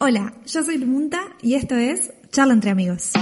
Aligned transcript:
Hola, 0.00 0.32
yo 0.46 0.62
soy 0.62 0.78
Lumunta 0.78 1.18
y 1.42 1.56
esto 1.56 1.74
es 1.74 2.12
Charla 2.30 2.54
entre 2.54 2.70
amigos. 2.70 3.14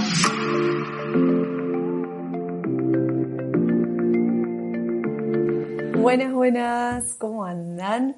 Buenas, 5.99 6.33
buenas, 6.33 7.15
¿cómo 7.15 7.45
andan? 7.45 8.17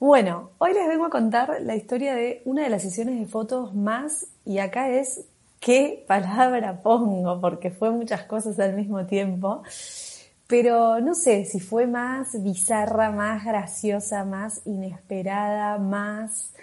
Bueno, 0.00 0.52
hoy 0.56 0.72
les 0.72 0.88
vengo 0.88 1.04
a 1.04 1.10
contar 1.10 1.58
la 1.60 1.76
historia 1.76 2.14
de 2.14 2.40
una 2.46 2.62
de 2.62 2.70
las 2.70 2.80
sesiones 2.80 3.18
de 3.20 3.26
fotos 3.26 3.74
más, 3.74 4.28
y 4.46 4.56
acá 4.56 4.88
es 4.88 5.26
qué 5.60 6.02
palabra 6.08 6.80
pongo, 6.80 7.38
porque 7.42 7.70
fue 7.70 7.90
muchas 7.90 8.22
cosas 8.22 8.58
al 8.58 8.72
mismo 8.72 9.04
tiempo, 9.04 9.62
pero 10.46 10.98
no 11.00 11.14
sé 11.14 11.44
si 11.44 11.60
fue 11.60 11.86
más 11.86 12.42
bizarra, 12.42 13.10
más 13.10 13.44
graciosa, 13.44 14.24
más 14.24 14.62
inesperada, 14.64 15.76
más, 15.76 16.54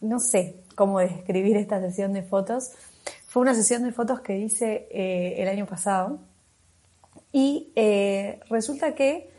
no 0.00 0.18
sé 0.18 0.59
cómo 0.80 1.00
describir 1.00 1.58
esta 1.58 1.78
sesión 1.78 2.14
de 2.14 2.22
fotos. 2.22 2.70
Fue 3.26 3.42
una 3.42 3.54
sesión 3.54 3.82
de 3.82 3.92
fotos 3.92 4.22
que 4.22 4.38
hice 4.38 4.88
eh, 4.90 5.34
el 5.36 5.46
año 5.46 5.66
pasado 5.66 6.20
y 7.32 7.70
eh, 7.76 8.40
resulta 8.48 8.94
que 8.94 9.30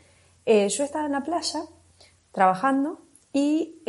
eh, 0.46 0.68
yo 0.68 0.84
estaba 0.84 1.06
en 1.06 1.10
la 1.10 1.24
playa 1.24 1.62
trabajando 2.30 3.00
y 3.32 3.80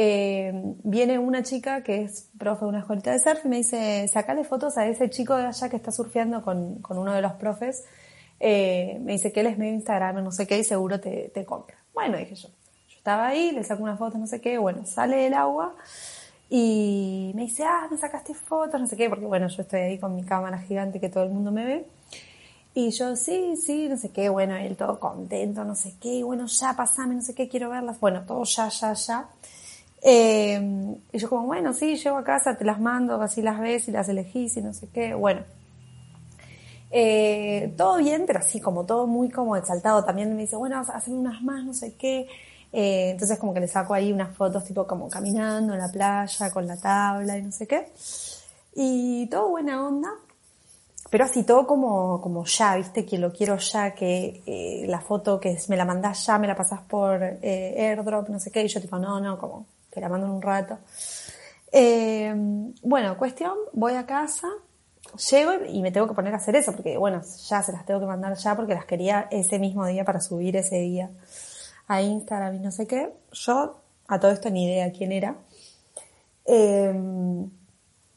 viene 0.83 1.19
una 1.19 1.43
chica 1.43 1.83
que 1.83 2.01
es 2.01 2.31
profe 2.39 2.65
de 2.65 2.69
una 2.69 2.79
escuelita 2.79 3.11
de 3.11 3.19
surf 3.19 3.45
y 3.45 3.49
me 3.49 3.57
dice, 3.57 4.07
sacale 4.07 4.45
fotos 4.45 4.75
a 4.79 4.87
ese 4.87 5.11
chico 5.11 5.35
de 5.35 5.45
allá 5.45 5.69
que 5.69 5.75
está 5.75 5.91
surfeando 5.91 6.41
con, 6.41 6.81
con 6.81 6.97
uno 6.97 7.13
de 7.13 7.21
los 7.21 7.33
profes. 7.33 7.83
Me 8.39 9.11
dice 9.11 9.31
que 9.31 9.41
él 9.41 9.45
es 9.45 9.59
medio 9.59 9.73
Instagram, 9.73 10.23
no 10.23 10.31
sé 10.31 10.47
qué, 10.47 10.57
y 10.57 10.63
seguro 10.63 10.99
te, 10.99 11.29
te 11.31 11.45
compra. 11.45 11.77
Bueno, 11.93 12.17
dije 12.17 12.33
yo. 12.33 12.47
Yo 12.87 12.97
estaba 12.97 13.27
ahí, 13.27 13.51
le 13.51 13.63
saco 13.63 13.83
una 13.83 13.95
foto, 13.95 14.17
no 14.17 14.25
sé 14.25 14.41
qué, 14.41 14.57
bueno, 14.57 14.87
sale 14.87 15.17
del 15.17 15.35
agua 15.35 15.75
y 16.49 17.31
me 17.35 17.43
dice, 17.43 17.63
ah, 17.63 17.87
me 17.89 17.97
sacaste 17.97 18.33
fotos, 18.33 18.79
no 18.79 18.87
sé 18.87 18.95
qué, 18.95 19.09
porque 19.09 19.25
bueno, 19.25 19.47
yo 19.47 19.61
estoy 19.61 19.79
ahí 19.81 19.99
con 19.99 20.15
mi 20.15 20.23
cámara 20.23 20.59
gigante 20.59 20.99
que 20.99 21.09
todo 21.09 21.23
el 21.23 21.31
mundo 21.31 21.51
me 21.51 21.65
ve. 21.65 21.85
Y 22.75 22.89
yo, 22.91 23.15
sí, 23.15 23.55
sí, 23.55 23.87
no 23.87 23.97
sé 23.97 24.09
qué, 24.11 24.29
bueno, 24.29 24.55
él 24.55 24.75
todo 24.75 24.99
contento, 24.99 25.63
no 25.63 25.75
sé 25.75 25.95
qué, 26.01 26.23
bueno, 26.23 26.47
ya 26.47 26.75
pasame, 26.75 27.15
no 27.15 27.21
sé 27.21 27.35
qué, 27.35 27.47
quiero 27.47 27.69
verlas, 27.69 27.99
bueno, 27.99 28.23
todo 28.25 28.43
ya, 28.43 28.69
ya, 28.69 28.93
ya. 28.93 29.29
Eh, 30.01 30.95
y 31.11 31.17
yo 31.17 31.29
como, 31.29 31.45
bueno, 31.45 31.73
sí, 31.73 31.95
llego 31.95 32.17
a 32.17 32.23
casa, 32.23 32.57
te 32.57 32.65
las 32.65 32.79
mando, 32.79 33.21
así 33.21 33.41
las 33.41 33.59
ves 33.59 33.87
y 33.87 33.91
las 33.91 34.09
elegís 34.09 34.57
y 34.57 34.61
no 34.61 34.73
sé 34.73 34.89
qué, 34.89 35.13
bueno. 35.13 35.41
Eh, 36.95 37.73
todo 37.75 37.97
bien, 37.97 38.25
pero 38.27 38.37
así 38.37 38.61
como 38.61 38.85
todo 38.85 39.07
muy 39.07 39.29
como 39.29 39.55
exaltado. 39.55 40.05
También 40.05 40.35
me 40.35 40.43
dice, 40.43 40.55
bueno, 40.55 40.79
hacen 40.79 41.15
unas 41.15 41.41
más, 41.41 41.65
no 41.65 41.73
sé 41.73 41.95
qué. 41.95 42.27
Eh, 42.73 43.11
entonces 43.11 43.37
como 43.37 43.53
que 43.53 43.59
le 43.59 43.67
saco 43.67 43.93
ahí 43.93 44.11
unas 44.11 44.35
fotos 44.35 44.65
tipo 44.65 44.85
como 44.87 45.09
caminando 45.09 45.73
en 45.73 45.79
la 45.79 45.91
playa 45.91 46.51
con 46.51 46.67
la 46.67 46.75
tabla 46.77 47.37
y 47.37 47.43
no 47.43 47.51
sé 47.51 47.67
qué. 47.67 47.91
Y 48.75 49.27
todo 49.27 49.49
buena 49.51 49.87
onda 49.87 50.09
pero 51.13 51.25
así 51.25 51.43
todo 51.43 51.67
como, 51.67 52.19
como 52.21 52.43
ya, 52.43 52.75
viste, 52.75 53.05
que 53.05 53.19
lo 53.19 53.31
quiero 53.31 53.55
ya, 53.57 53.93
que 53.93 54.41
eh, 54.47 54.85
la 54.87 54.99
foto 54.99 55.39
que 55.39 55.55
me 55.67 55.77
la 55.77 55.85
mandás 55.85 56.25
ya, 56.25 56.39
me 56.39 56.47
la 56.47 56.55
pasás 56.55 56.81
por 56.81 57.21
eh, 57.21 57.75
airdrop, 57.77 58.29
no 58.29 58.39
sé 58.39 58.49
qué, 58.49 58.63
y 58.63 58.67
yo 58.67 58.81
tipo, 58.81 58.97
no, 58.97 59.19
no, 59.19 59.37
como, 59.37 59.67
te 59.91 60.01
la 60.01 60.09
mando 60.09 60.25
en 60.25 60.33
un 60.33 60.41
rato. 60.41 60.79
Eh, 61.71 62.33
bueno, 62.81 63.15
cuestión, 63.15 63.53
voy 63.73 63.93
a 63.93 64.07
casa, 64.07 64.47
llego 65.29 65.51
y 65.69 65.83
me 65.83 65.91
tengo 65.91 66.07
que 66.07 66.15
poner 66.15 66.33
a 66.33 66.37
hacer 66.37 66.55
eso, 66.55 66.71
porque 66.71 66.97
bueno, 66.97 67.21
ya 67.47 67.61
se 67.61 67.71
las 67.71 67.85
tengo 67.85 67.99
que 67.99 68.07
mandar 68.07 68.35
ya 68.35 68.55
porque 68.55 68.73
las 68.73 68.85
quería 68.85 69.27
ese 69.29 69.59
mismo 69.59 69.85
día 69.85 70.03
para 70.03 70.19
subir 70.19 70.55
ese 70.55 70.77
día 70.79 71.11
a 71.87 72.01
Instagram 72.01 72.55
y 72.55 72.59
no 72.59 72.71
sé 72.71 72.87
qué. 72.87 73.13
Yo, 73.31 73.77
a 74.07 74.19
todo 74.19 74.31
esto 74.31 74.49
ni 74.49 74.65
idea 74.65 74.91
quién 74.91 75.11
era. 75.11 75.35
Eh, 76.45 76.93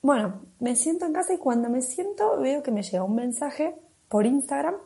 bueno, 0.02 0.40
me 0.60 0.76
siento 0.76 1.06
en 1.06 1.12
casa 1.12 1.34
y 1.34 1.38
cuando 1.38 1.68
me 1.68 1.82
siento 1.82 2.38
veo 2.38 2.62
que 2.62 2.70
me 2.70 2.82
llega 2.82 3.02
un 3.02 3.14
mensaje 3.14 3.74
por 4.08 4.26
Instagram 4.26 4.76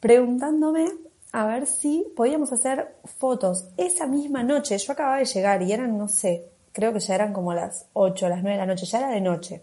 preguntándome 0.00 0.86
a 1.32 1.46
ver 1.46 1.66
si 1.66 2.06
podíamos 2.16 2.52
hacer 2.52 2.96
fotos 3.04 3.68
esa 3.76 4.06
misma 4.06 4.42
noche. 4.42 4.76
Yo 4.76 4.92
acababa 4.92 5.18
de 5.18 5.24
llegar 5.24 5.62
y 5.62 5.72
eran, 5.72 5.96
no 5.96 6.08
sé, 6.08 6.48
creo 6.72 6.92
que 6.92 7.00
ya 7.00 7.14
eran 7.14 7.32
como 7.32 7.54
las 7.54 7.86
8, 7.92 8.28
las 8.28 8.42
9 8.42 8.50
de 8.50 8.58
la 8.58 8.66
noche, 8.66 8.84
ya 8.84 8.98
era 8.98 9.10
de 9.10 9.20
noche. 9.20 9.62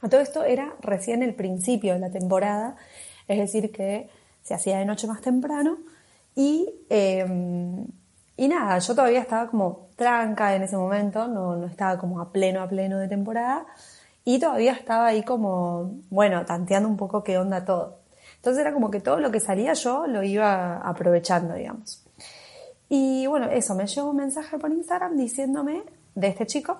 A 0.00 0.08
todo 0.08 0.20
esto 0.20 0.44
era 0.44 0.76
recién 0.80 1.22
el 1.22 1.34
principio 1.34 1.94
de 1.94 1.98
la 1.98 2.10
temporada, 2.10 2.76
es 3.26 3.38
decir, 3.38 3.72
que 3.72 4.08
se 4.42 4.54
hacía 4.54 4.78
de 4.78 4.84
noche 4.84 5.06
más 5.08 5.20
temprano 5.20 5.78
y, 6.38 6.72
eh, 6.88 7.26
y 8.36 8.46
nada, 8.46 8.78
yo 8.78 8.94
todavía 8.94 9.18
estaba 9.18 9.50
como 9.50 9.88
tranca 9.96 10.54
en 10.54 10.62
ese 10.62 10.76
momento, 10.76 11.26
no, 11.26 11.56
no 11.56 11.66
estaba 11.66 11.98
como 11.98 12.20
a 12.20 12.30
pleno, 12.30 12.62
a 12.62 12.68
pleno 12.68 12.96
de 12.96 13.08
temporada 13.08 13.66
y 14.24 14.38
todavía 14.38 14.70
estaba 14.70 15.06
ahí 15.06 15.24
como, 15.24 15.96
bueno, 16.10 16.46
tanteando 16.46 16.88
un 16.88 16.96
poco 16.96 17.24
qué 17.24 17.38
onda 17.38 17.64
todo. 17.64 18.02
Entonces 18.36 18.60
era 18.60 18.72
como 18.72 18.88
que 18.88 19.00
todo 19.00 19.18
lo 19.18 19.32
que 19.32 19.40
salía 19.40 19.72
yo 19.72 20.06
lo 20.06 20.22
iba 20.22 20.76
aprovechando, 20.76 21.54
digamos. 21.54 22.04
Y 22.88 23.26
bueno, 23.26 23.46
eso, 23.50 23.74
me 23.74 23.88
llegó 23.88 24.10
un 24.10 24.18
mensaje 24.18 24.58
por 24.58 24.70
Instagram 24.70 25.16
diciéndome, 25.16 25.82
de 26.14 26.28
este 26.28 26.46
chico, 26.46 26.78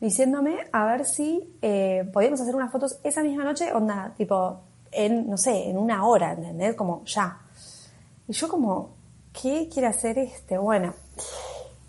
diciéndome 0.00 0.66
a 0.72 0.84
ver 0.86 1.04
si 1.04 1.56
eh, 1.62 2.10
podíamos 2.12 2.40
hacer 2.40 2.56
unas 2.56 2.72
fotos 2.72 2.98
esa 3.04 3.22
misma 3.22 3.44
noche, 3.44 3.72
onda, 3.72 4.12
tipo, 4.16 4.62
en, 4.90 5.30
no 5.30 5.36
sé, 5.36 5.70
en 5.70 5.78
una 5.78 6.04
hora, 6.06 6.32
¿entendés? 6.32 6.74
Como 6.74 7.04
ya. 7.04 7.38
Y 8.30 8.32
yo 8.32 8.48
como, 8.48 8.90
¿qué 9.32 9.68
quiere 9.68 9.88
hacer 9.88 10.16
este? 10.16 10.56
Bueno, 10.56 10.94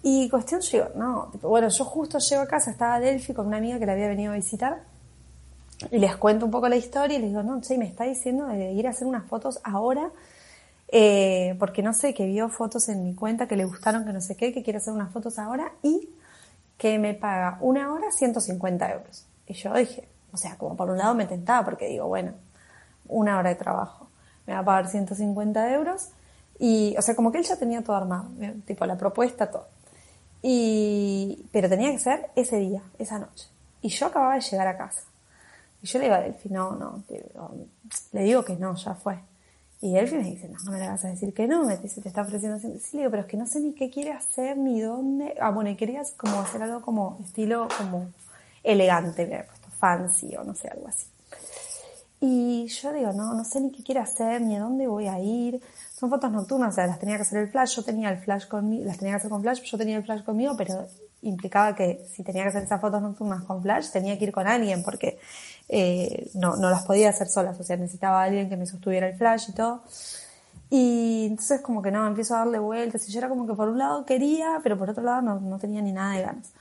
y 0.02 0.28
cuestión, 0.28 0.59
yo 0.62 0.90
no, 0.96 1.29
bueno, 1.44 1.68
yo 1.69 1.85
justo 1.85 2.18
llego 2.18 2.41
a 2.41 2.47
casa, 2.47 2.72
estaba 2.72 3.00
Delphi 3.00 3.35
con 3.35 3.46
una 3.46 3.57
amiga 3.57 3.78
que 3.78 3.85
la 3.85 3.91
había 3.91 4.07
venido 4.07 4.31
a 4.31 4.35
visitar, 4.38 4.81
y 5.91 6.00
les 6.00 6.16
cuento 6.16 6.46
un 6.46 6.51
poco 6.51 6.68
la 6.68 6.78
historia 6.78 7.19
y 7.19 7.22
les 7.22 7.30
digo, 7.30 7.44
no, 7.44 7.62
che, 7.62 7.78
me 7.78 7.85
está 7.85 8.06
diciendo 8.06 8.47
de 8.47 8.72
ir 8.72 8.88
a 8.88 8.90
hacer 8.90 9.07
unas 9.07 9.28
fotos 9.28 9.59
ahora, 9.63 10.09
eh, 10.88 11.56
porque 11.59 11.84
no 11.84 11.94
sé, 11.94 12.16
que 12.16 12.25
vio 12.25 12.50
fotos 12.50 12.90
en 12.90 13.03
mi 13.03 13.13
cuenta 13.13 13.47
que 13.47 13.56
le 13.56 13.66
gustaron, 13.66 14.03
que 14.03 14.12
no 14.12 14.19
sé 14.19 14.35
qué, 14.35 14.51
que 14.51 14.63
quiere 14.63 14.78
hacer 14.78 14.94
unas 14.94 15.13
fotos 15.13 15.38
ahora, 15.38 15.74
y 15.84 16.09
que 16.80 16.97
me 16.97 17.13
paga 17.13 17.59
una 17.62 17.94
hora 17.94 18.12
150 18.12 18.91
euros. 18.94 19.28
Y 19.46 19.53
yo 19.53 19.75
dije, 19.75 20.09
o 20.34 20.38
sea, 20.38 20.57
como 20.57 20.75
por 20.75 20.90
un 20.90 20.97
lado 20.97 21.13
me 21.13 21.28
tentaba, 21.28 21.63
porque 21.63 21.85
digo, 21.85 22.07
bueno, 22.07 22.34
una 23.09 23.38
hora 23.38 23.50
de 23.50 23.56
trabajo, 23.57 24.07
me 24.47 24.53
va 24.53 24.62
a 24.62 24.66
pagar 24.66 24.88
150 24.88 25.72
euros, 25.75 26.09
y, 26.64 26.96
o 26.96 27.02
sea, 27.02 27.16
como 27.16 27.32
que 27.32 27.40
él 27.40 27.44
ya 27.44 27.56
tenía 27.56 27.82
todo 27.82 27.96
armado, 27.96 28.30
tipo 28.68 28.86
la 28.86 28.96
propuesta, 28.96 29.50
todo. 29.50 29.66
Y, 30.44 31.48
pero 31.52 31.68
tenía 31.68 31.92
que 31.92 31.98
ser 31.98 32.30
ese 32.36 32.58
día, 32.58 32.84
esa 33.00 33.18
noche. 33.18 33.48
Y 33.82 33.90
yo 33.90 34.06
acababa 34.06 34.36
de 34.36 34.42
llegar 34.42 34.68
a 34.68 34.78
casa. 34.78 35.02
Y 35.82 35.88
yo 35.88 35.98
le 35.98 36.06
digo 36.06 36.16
a 36.16 36.20
Delphi, 36.20 36.50
no, 36.50 36.76
no, 36.76 37.04
le 38.12 38.22
digo 38.22 38.46
que 38.46 38.56
no, 38.58 38.76
ya 38.76 38.94
fue. 38.94 39.18
Y 39.82 39.94
Delphi 39.94 40.18
me 40.18 40.24
dice, 40.24 40.50
no, 40.50 40.60
no 40.64 40.72
me 40.72 40.78
le 40.78 40.88
vas 40.88 41.04
a 41.04 41.08
decir 41.08 41.34
que 41.34 41.48
no, 41.48 41.66
me 41.66 41.78
dice, 41.78 42.00
te 42.00 42.10
está 42.10 42.22
ofreciendo. 42.22 42.60
Sí, 42.60 42.68
le 42.92 43.00
digo, 43.00 43.10
pero 43.10 43.24
es 43.24 43.28
que 43.28 43.38
no 43.38 43.48
sé 43.48 43.60
ni 43.60 43.74
qué 43.74 43.90
quiere 43.90 44.12
hacer, 44.12 44.56
ni 44.56 44.82
dónde. 44.82 45.34
Ah, 45.42 45.50
bueno, 45.50 45.72
y 45.72 45.76
querías 45.76 46.12
como 46.12 46.42
hacer 46.42 46.62
algo 46.62 46.84
como 46.84 47.18
estilo 47.26 47.70
como 47.76 48.12
elegante, 48.64 49.26
me 49.26 49.34
había 49.34 49.48
puesto 49.48 49.68
fancy 49.80 50.36
o 50.36 50.44
no 50.44 50.54
sé, 50.54 50.68
algo 50.68 50.88
así. 50.88 51.08
Y 52.20 52.68
yo 52.68 52.94
digo, 52.94 53.14
no, 53.14 53.34
no 53.34 53.44
sé 53.44 53.60
ni 53.62 53.72
qué 53.72 53.82
quiere 53.82 54.02
hacer, 54.02 54.42
ni 54.42 54.56
a 54.56 54.60
dónde 54.60 54.86
voy 54.86 55.08
a 55.08 55.20
ir 55.20 55.60
son 56.01 56.09
fotos 56.09 56.31
nocturnas, 56.31 56.69
o 56.69 56.75
sea, 56.75 56.88
las 56.88 56.97
tenía 56.97 57.16
que 57.16 57.22
hacer 57.22 57.38
el 57.44 57.50
flash, 57.50 57.75
yo 57.75 57.84
tenía 57.84 58.09
el 58.09 58.17
flash 58.17 58.47
conmigo, 58.47 58.85
las 58.85 58.97
tenía 58.97 59.13
que 59.13 59.17
hacer 59.17 59.29
con 59.29 59.44
flash, 59.44 59.62
yo 59.62 59.78
tenía 59.78 59.97
el 59.97 60.03
flash 60.03 60.23
conmigo, 60.23 60.56
pero 60.57 60.88
implicaba 61.22 61.75
que 61.75 62.03
si 62.12 62.23
tenía 62.23 62.41
que 62.41 62.50
hacer 62.50 62.63
esas 62.63 62.81
fotos 62.81 63.03
nocturnas 63.03 63.44
con 63.44 63.62
flash, 63.62 63.91
tenía 63.91 64.17
que 64.17 64.23
ir 64.23 64.31
con 64.31 64.47
alguien, 64.47 64.81
porque 64.81 65.19
eh, 65.69 66.31
no, 66.34 66.56
no 66.56 66.72
las 66.72 66.85
podía 66.85 67.09
hacer 67.09 67.28
solas, 67.28 67.59
o 67.59 67.63
sea, 67.63 67.78
necesitaba 67.78 68.23
alguien 68.23 68.50
que 68.50 68.57
me 68.57 68.66
sostuviera 68.66 69.09
el 69.09 69.16
flash 69.16 69.50
y 69.50 69.53
todo. 69.53 69.84
Y 70.72 71.28
entonces 71.29 71.62
como 71.62 71.84
que 71.84 71.91
no, 71.91 72.07
empiezo 72.07 72.33
a 72.33 72.39
darle 72.39 72.57
vueltas, 72.57 73.07
y 73.07 73.12
yo 73.12 73.19
era 73.19 73.29
como 73.29 73.45
que 73.45 73.53
por 73.53 73.69
un 73.69 73.78
lado 73.78 74.03
quería, 74.03 74.59
pero 74.63 74.79
por 74.79 74.89
otro 74.89 75.03
lado 75.03 75.22
no, 75.22 75.39
no 75.39 75.59
tenía 75.59 75.83
ni 75.83 75.91
nada 75.91 76.16
de 76.16 76.23
ganas. 76.23 76.51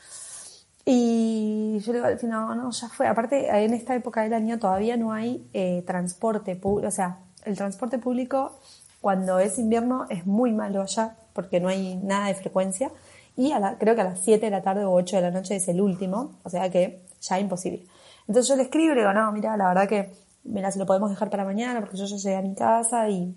Y 0.85 1.79
yo 1.79 1.93
le 1.93 1.99
digo 2.01 2.09
al 2.09 2.19
final, 2.19 2.59
no, 2.59 2.71
ya 2.73 2.91
fue. 2.91 3.07
Aparte, 3.07 3.49
en 3.49 3.73
esta 3.73 3.95
época 3.95 4.21
del 4.21 4.35
año 4.35 4.59
todavía 4.59 4.99
no 4.99 5.15
hay 5.15 5.49
eh, 5.55 5.83
transporte 5.87 6.57
público, 6.57 6.89
o 6.89 6.91
sea, 6.91 7.21
el 7.47 7.57
transporte 7.57 7.99
público 7.99 8.61
cuando 9.01 9.39
es 9.39 9.59
invierno 9.59 10.07
es 10.11 10.27
muy 10.27 10.53
malo 10.53 10.83
allá 10.83 11.17
porque 11.33 11.61
no 11.61 11.69
hay 11.69 11.97
nada 11.97 12.29
de 12.29 12.35
frecuencia 12.35 12.91
y 13.37 13.53
a 13.53 13.77
creo 13.79 13.95
que 13.95 14.01
a 14.01 14.05
las 14.05 14.21
7 14.23 14.45
de 14.45 14.51
la 14.51 14.63
tarde 14.63 14.85
o 14.85 14.93
8 14.93 15.17
de 15.17 15.23
la 15.23 15.31
noche 15.31 15.57
es 15.57 15.69
el 15.69 15.81
último, 15.81 16.39
o 16.43 16.51
sea 16.51 16.69
que 16.71 17.03
ya 17.21 17.37
es 17.37 17.43
imposible. 17.43 17.87
Entonces 18.29 18.49
yo 18.49 18.57
le 18.57 18.65
escribo 18.65 18.93
y 18.93 18.95
le 18.97 19.01
digo, 19.01 19.13
no, 19.13 19.33
mira, 19.33 19.57
la 19.57 19.69
verdad 19.69 19.89
que, 19.89 20.13
mira, 20.45 20.71
se 20.71 20.79
lo 20.79 20.87
podemos 20.87 21.11
dejar 21.11 21.31
para 21.31 21.45
mañana 21.45 21.81
porque 21.81 21.97
yo 21.97 22.05
ya 22.05 22.17
llegué 22.17 22.37
a 22.37 22.43
mi 22.43 22.55
casa 22.55 23.09
y 23.09 23.35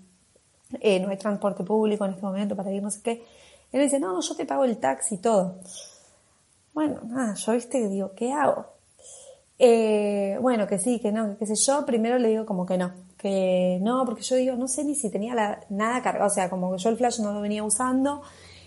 eh, 0.80 1.00
no 1.00 1.08
hay 1.08 1.16
transporte 1.16 1.64
público 1.64 2.04
en 2.04 2.12
este 2.12 2.22
momento 2.22 2.54
para 2.54 2.70
ir, 2.72 2.82
no 2.82 2.90
sé 2.90 3.00
qué. 3.02 3.12
Él 3.72 3.78
me 3.78 3.82
dice, 3.84 3.98
no, 3.98 4.20
yo 4.20 4.36
te 4.36 4.46
pago 4.46 4.64
el 4.64 4.76
taxi 4.78 5.16
y 5.16 5.18
todo. 5.18 5.58
Bueno, 6.72 7.00
nada, 7.04 7.34
yo 7.34 7.52
viste 7.52 7.88
digo, 7.88 8.12
¿qué 8.14 8.32
hago? 8.32 8.66
Eh, 9.58 10.36
bueno, 10.40 10.66
que 10.66 10.78
sí, 10.78 11.00
que 11.00 11.12
no, 11.12 11.30
que 11.30 11.36
qué 11.38 11.46
sé 11.46 11.54
yo, 11.54 11.86
primero 11.86 12.18
le 12.18 12.28
digo 12.28 12.44
como 12.44 12.66
que 12.66 12.76
no, 12.76 12.92
que 13.24 13.78
no, 13.80 14.04
porque 14.04 14.20
yo 14.20 14.36
digo, 14.36 14.54
no 14.54 14.68
sé 14.68 14.84
ni 14.84 14.94
si 14.94 15.08
tenía 15.08 15.34
la, 15.34 15.60
nada 15.70 16.02
cargado, 16.02 16.26
o 16.26 16.30
sea, 16.30 16.50
como 16.50 16.70
que 16.70 16.76
yo 16.76 16.90
el 16.90 16.98
flash 16.98 17.20
no 17.20 17.32
lo 17.32 17.40
venía 17.40 17.64
usando, 17.64 18.20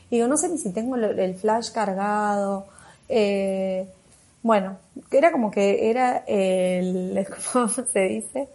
y 0.09 0.15
digo, 0.15 0.27
no 0.27 0.35
sé 0.35 0.49
ni 0.49 0.57
si 0.57 0.71
tengo 0.71 0.95
el, 0.95 1.35
flash 1.35 1.69
cargado, 1.71 2.65
eh, 3.07 3.87
Bueno, 4.41 4.79
era 5.11 5.31
como 5.31 5.51
que 5.51 5.91
era 5.91 6.23
el, 6.25 7.23
¿cómo 7.53 7.69
se 7.69 7.99
dice? 7.99 8.49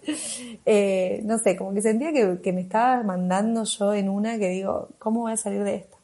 Eh, 0.66 1.20
no 1.24 1.38
sé, 1.38 1.56
como 1.56 1.72
que 1.72 1.82
sentía 1.82 2.12
que, 2.12 2.52
me 2.52 2.62
estaba 2.62 3.00
mandando 3.04 3.62
yo 3.62 3.94
en 3.94 4.08
una 4.08 4.40
que 4.40 4.48
digo, 4.48 4.88
¿cómo 4.98 5.20
voy 5.20 5.32
a 5.34 5.36
salir 5.36 5.62
de 5.62 5.76
esta? 5.76 5.96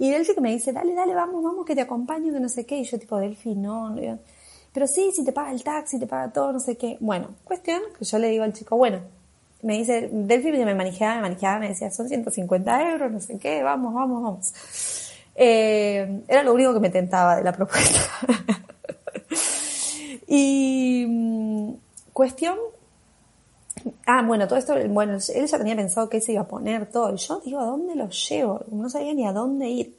Y 0.00 0.10
Delphi 0.10 0.34
que 0.34 0.40
me 0.40 0.50
dice, 0.50 0.72
dale, 0.72 0.94
dale, 0.94 1.14
vamos, 1.14 1.44
vamos, 1.44 1.64
que 1.64 1.76
te 1.76 1.82
acompaño, 1.82 2.32
que 2.32 2.40
no 2.40 2.48
sé 2.48 2.66
qué. 2.66 2.78
Y 2.78 2.84
yo 2.84 2.98
tipo, 2.98 3.18
Delphi, 3.18 3.54
no, 3.54 3.90
no. 3.90 4.18
Pero 4.72 4.86
sí, 4.88 5.12
si 5.14 5.24
te 5.24 5.32
paga 5.32 5.52
el 5.52 5.62
taxi, 5.62 5.98
te 5.98 6.08
paga 6.08 6.32
todo, 6.32 6.52
no 6.52 6.60
sé 6.60 6.76
qué. 6.76 6.96
Bueno, 7.00 7.28
cuestión 7.44 7.82
que 7.96 8.04
yo 8.04 8.18
le 8.18 8.28
digo 8.30 8.44
al 8.44 8.52
chico, 8.52 8.76
bueno, 8.76 9.00
me 9.62 9.78
dice, 9.78 10.08
Delphi 10.12 10.52
me 10.52 10.74
manejaba, 10.74 11.16
me 11.16 11.22
manejaba, 11.22 11.58
me 11.60 11.68
decía, 11.68 11.90
son 11.90 12.08
150 12.08 12.90
euros, 12.92 13.10
no 13.10 13.20
sé 13.20 13.38
qué, 13.38 13.62
vamos, 13.62 13.94
vamos, 13.94 14.22
vamos. 14.22 14.52
Eh, 15.34 16.22
era 16.28 16.42
lo 16.42 16.52
único 16.54 16.74
que 16.74 16.80
me 16.80 16.90
tentaba 16.90 17.36
de 17.36 17.44
la 17.44 17.52
propuesta. 17.56 18.00
y 20.26 21.04
mm, 21.08 21.72
cuestión 22.12 22.56
Ah, 24.06 24.22
bueno, 24.22 24.46
todo 24.48 24.58
esto, 24.58 24.74
bueno, 24.88 25.14
él 25.34 25.46
ya 25.46 25.58
tenía 25.58 25.76
pensado 25.76 26.08
que 26.08 26.20
se 26.20 26.32
iba 26.32 26.42
a 26.42 26.48
poner 26.48 26.86
todo. 26.90 27.14
Y 27.14 27.16
yo 27.16 27.40
digo, 27.44 27.60
¿a 27.60 27.64
dónde 27.64 27.94
lo 27.94 28.08
llevo? 28.08 28.60
No 28.70 28.88
sabía 28.88 29.14
ni 29.14 29.26
a 29.26 29.32
dónde 29.32 29.68
ir. 29.68 29.96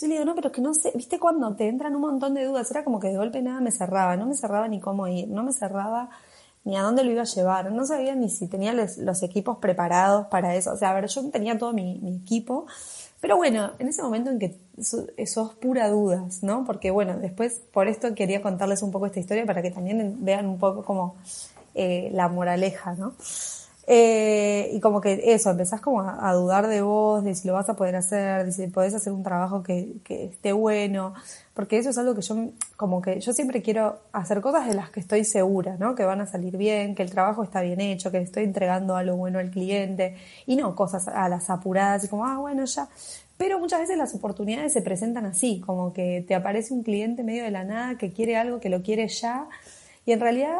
Yo 0.00 0.06
le 0.06 0.14
digo, 0.14 0.24
no, 0.24 0.34
pero 0.34 0.48
es 0.48 0.54
que 0.54 0.60
no 0.60 0.74
sé, 0.74 0.92
viste 0.94 1.18
cuando 1.18 1.54
te 1.56 1.66
entran 1.68 1.94
un 1.94 2.02
montón 2.02 2.34
de 2.34 2.44
dudas, 2.44 2.70
era 2.70 2.84
como 2.84 3.00
que 3.00 3.08
de 3.08 3.16
golpe 3.16 3.42
nada 3.42 3.60
me 3.60 3.72
cerraba, 3.72 4.16
no 4.16 4.26
me 4.26 4.34
cerraba 4.34 4.68
ni 4.68 4.80
cómo 4.80 5.08
ir, 5.08 5.28
no 5.28 5.42
me 5.42 5.52
cerraba 5.52 6.08
ni 6.68 6.76
a 6.76 6.82
dónde 6.82 7.02
lo 7.02 7.10
iba 7.10 7.22
a 7.22 7.24
llevar, 7.24 7.72
no 7.72 7.86
sabía 7.86 8.14
ni 8.14 8.28
si 8.28 8.46
tenía 8.46 8.74
los, 8.74 9.22
equipos 9.22 9.56
preparados 9.56 10.26
para 10.26 10.54
eso. 10.54 10.74
O 10.74 10.76
sea, 10.76 10.90
a 10.90 10.92
ver, 10.92 11.06
yo 11.06 11.30
tenía 11.30 11.56
todo 11.56 11.72
mi, 11.72 12.20
equipo, 12.22 12.66
pero 13.22 13.38
bueno, 13.38 13.70
en 13.78 13.88
ese 13.88 14.02
momento 14.02 14.28
en 14.28 14.38
que 14.38 14.58
sos 15.26 15.54
pura 15.54 15.88
dudas, 15.88 16.42
¿no? 16.42 16.66
Porque 16.66 16.90
bueno, 16.90 17.16
después 17.16 17.62
por 17.72 17.88
esto 17.88 18.14
quería 18.14 18.42
contarles 18.42 18.82
un 18.82 18.90
poco 18.90 19.06
esta 19.06 19.18
historia 19.18 19.46
para 19.46 19.62
que 19.62 19.70
también 19.70 20.18
vean 20.20 20.46
un 20.46 20.58
poco 20.58 20.84
como 20.84 21.16
eh, 21.74 22.10
la 22.12 22.28
moraleja, 22.28 22.92
¿no? 22.92 23.14
Eh, 23.90 24.68
y 24.74 24.80
como 24.80 25.00
que 25.00 25.32
eso, 25.32 25.48
empezás 25.48 25.80
como 25.80 26.02
a, 26.02 26.30
dudar 26.34 26.66
de 26.66 26.82
vos, 26.82 27.24
de 27.24 27.34
si 27.34 27.48
lo 27.48 27.54
vas 27.54 27.70
a 27.70 27.74
poder 27.74 27.96
hacer, 27.96 28.44
de 28.44 28.52
si 28.52 28.66
podés 28.66 28.92
hacer 28.92 29.14
un 29.14 29.22
trabajo 29.22 29.62
que, 29.62 29.94
que, 30.04 30.26
esté 30.26 30.52
bueno, 30.52 31.14
porque 31.54 31.78
eso 31.78 31.88
es 31.88 31.96
algo 31.96 32.14
que 32.14 32.20
yo, 32.20 32.36
como 32.76 33.00
que 33.00 33.18
yo 33.18 33.32
siempre 33.32 33.62
quiero 33.62 33.98
hacer 34.12 34.42
cosas 34.42 34.68
de 34.68 34.74
las 34.74 34.90
que 34.90 35.00
estoy 35.00 35.24
segura, 35.24 35.78
¿no? 35.78 35.94
Que 35.94 36.04
van 36.04 36.20
a 36.20 36.26
salir 36.26 36.58
bien, 36.58 36.94
que 36.94 37.02
el 37.02 37.10
trabajo 37.10 37.42
está 37.42 37.62
bien 37.62 37.80
hecho, 37.80 38.10
que 38.10 38.18
estoy 38.18 38.44
entregando 38.44 38.94
algo 38.94 39.16
bueno 39.16 39.38
al 39.38 39.50
cliente, 39.50 40.16
y 40.44 40.56
no 40.56 40.76
cosas 40.76 41.08
a 41.08 41.26
las 41.30 41.48
apuradas, 41.48 42.04
y 42.04 42.08
como, 42.08 42.26
ah, 42.26 42.36
bueno, 42.36 42.66
ya. 42.66 42.88
Pero 43.38 43.58
muchas 43.58 43.80
veces 43.80 43.96
las 43.96 44.14
oportunidades 44.14 44.74
se 44.74 44.82
presentan 44.82 45.24
así, 45.24 45.62
como 45.64 45.94
que 45.94 46.22
te 46.28 46.34
aparece 46.34 46.74
un 46.74 46.82
cliente 46.82 47.22
medio 47.22 47.42
de 47.42 47.52
la 47.52 47.64
nada 47.64 47.96
que 47.96 48.12
quiere 48.12 48.36
algo, 48.36 48.60
que 48.60 48.68
lo 48.68 48.82
quiere 48.82 49.08
ya, 49.08 49.48
y 50.04 50.12
en 50.12 50.20
realidad 50.20 50.58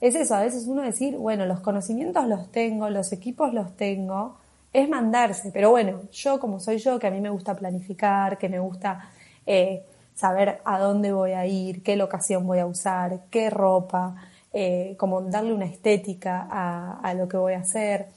es 0.00 0.14
eso, 0.14 0.34
a 0.34 0.40
veces 0.40 0.66
uno 0.66 0.82
decir, 0.82 1.16
bueno, 1.16 1.46
los 1.46 1.60
conocimientos 1.60 2.26
los 2.26 2.50
tengo, 2.50 2.90
los 2.90 3.12
equipos 3.12 3.54
los 3.54 3.76
tengo, 3.76 4.36
es 4.72 4.88
mandarse, 4.88 5.50
pero 5.52 5.70
bueno, 5.70 6.02
yo 6.12 6.38
como 6.38 6.60
soy 6.60 6.78
yo, 6.78 6.98
que 6.98 7.06
a 7.06 7.10
mí 7.10 7.20
me 7.20 7.30
gusta 7.30 7.54
planificar, 7.54 8.36
que 8.36 8.48
me 8.48 8.58
gusta 8.58 9.10
eh, 9.46 9.84
saber 10.14 10.60
a 10.64 10.78
dónde 10.78 11.12
voy 11.12 11.32
a 11.32 11.46
ir, 11.46 11.82
qué 11.82 11.96
locación 11.96 12.46
voy 12.46 12.58
a 12.58 12.66
usar, 12.66 13.22
qué 13.30 13.48
ropa, 13.48 14.16
eh, 14.52 14.94
como 14.98 15.22
darle 15.22 15.54
una 15.54 15.66
estética 15.66 16.46
a, 16.50 17.00
a 17.00 17.14
lo 17.14 17.28
que 17.28 17.36
voy 17.36 17.54
a 17.54 17.60
hacer. 17.60 18.08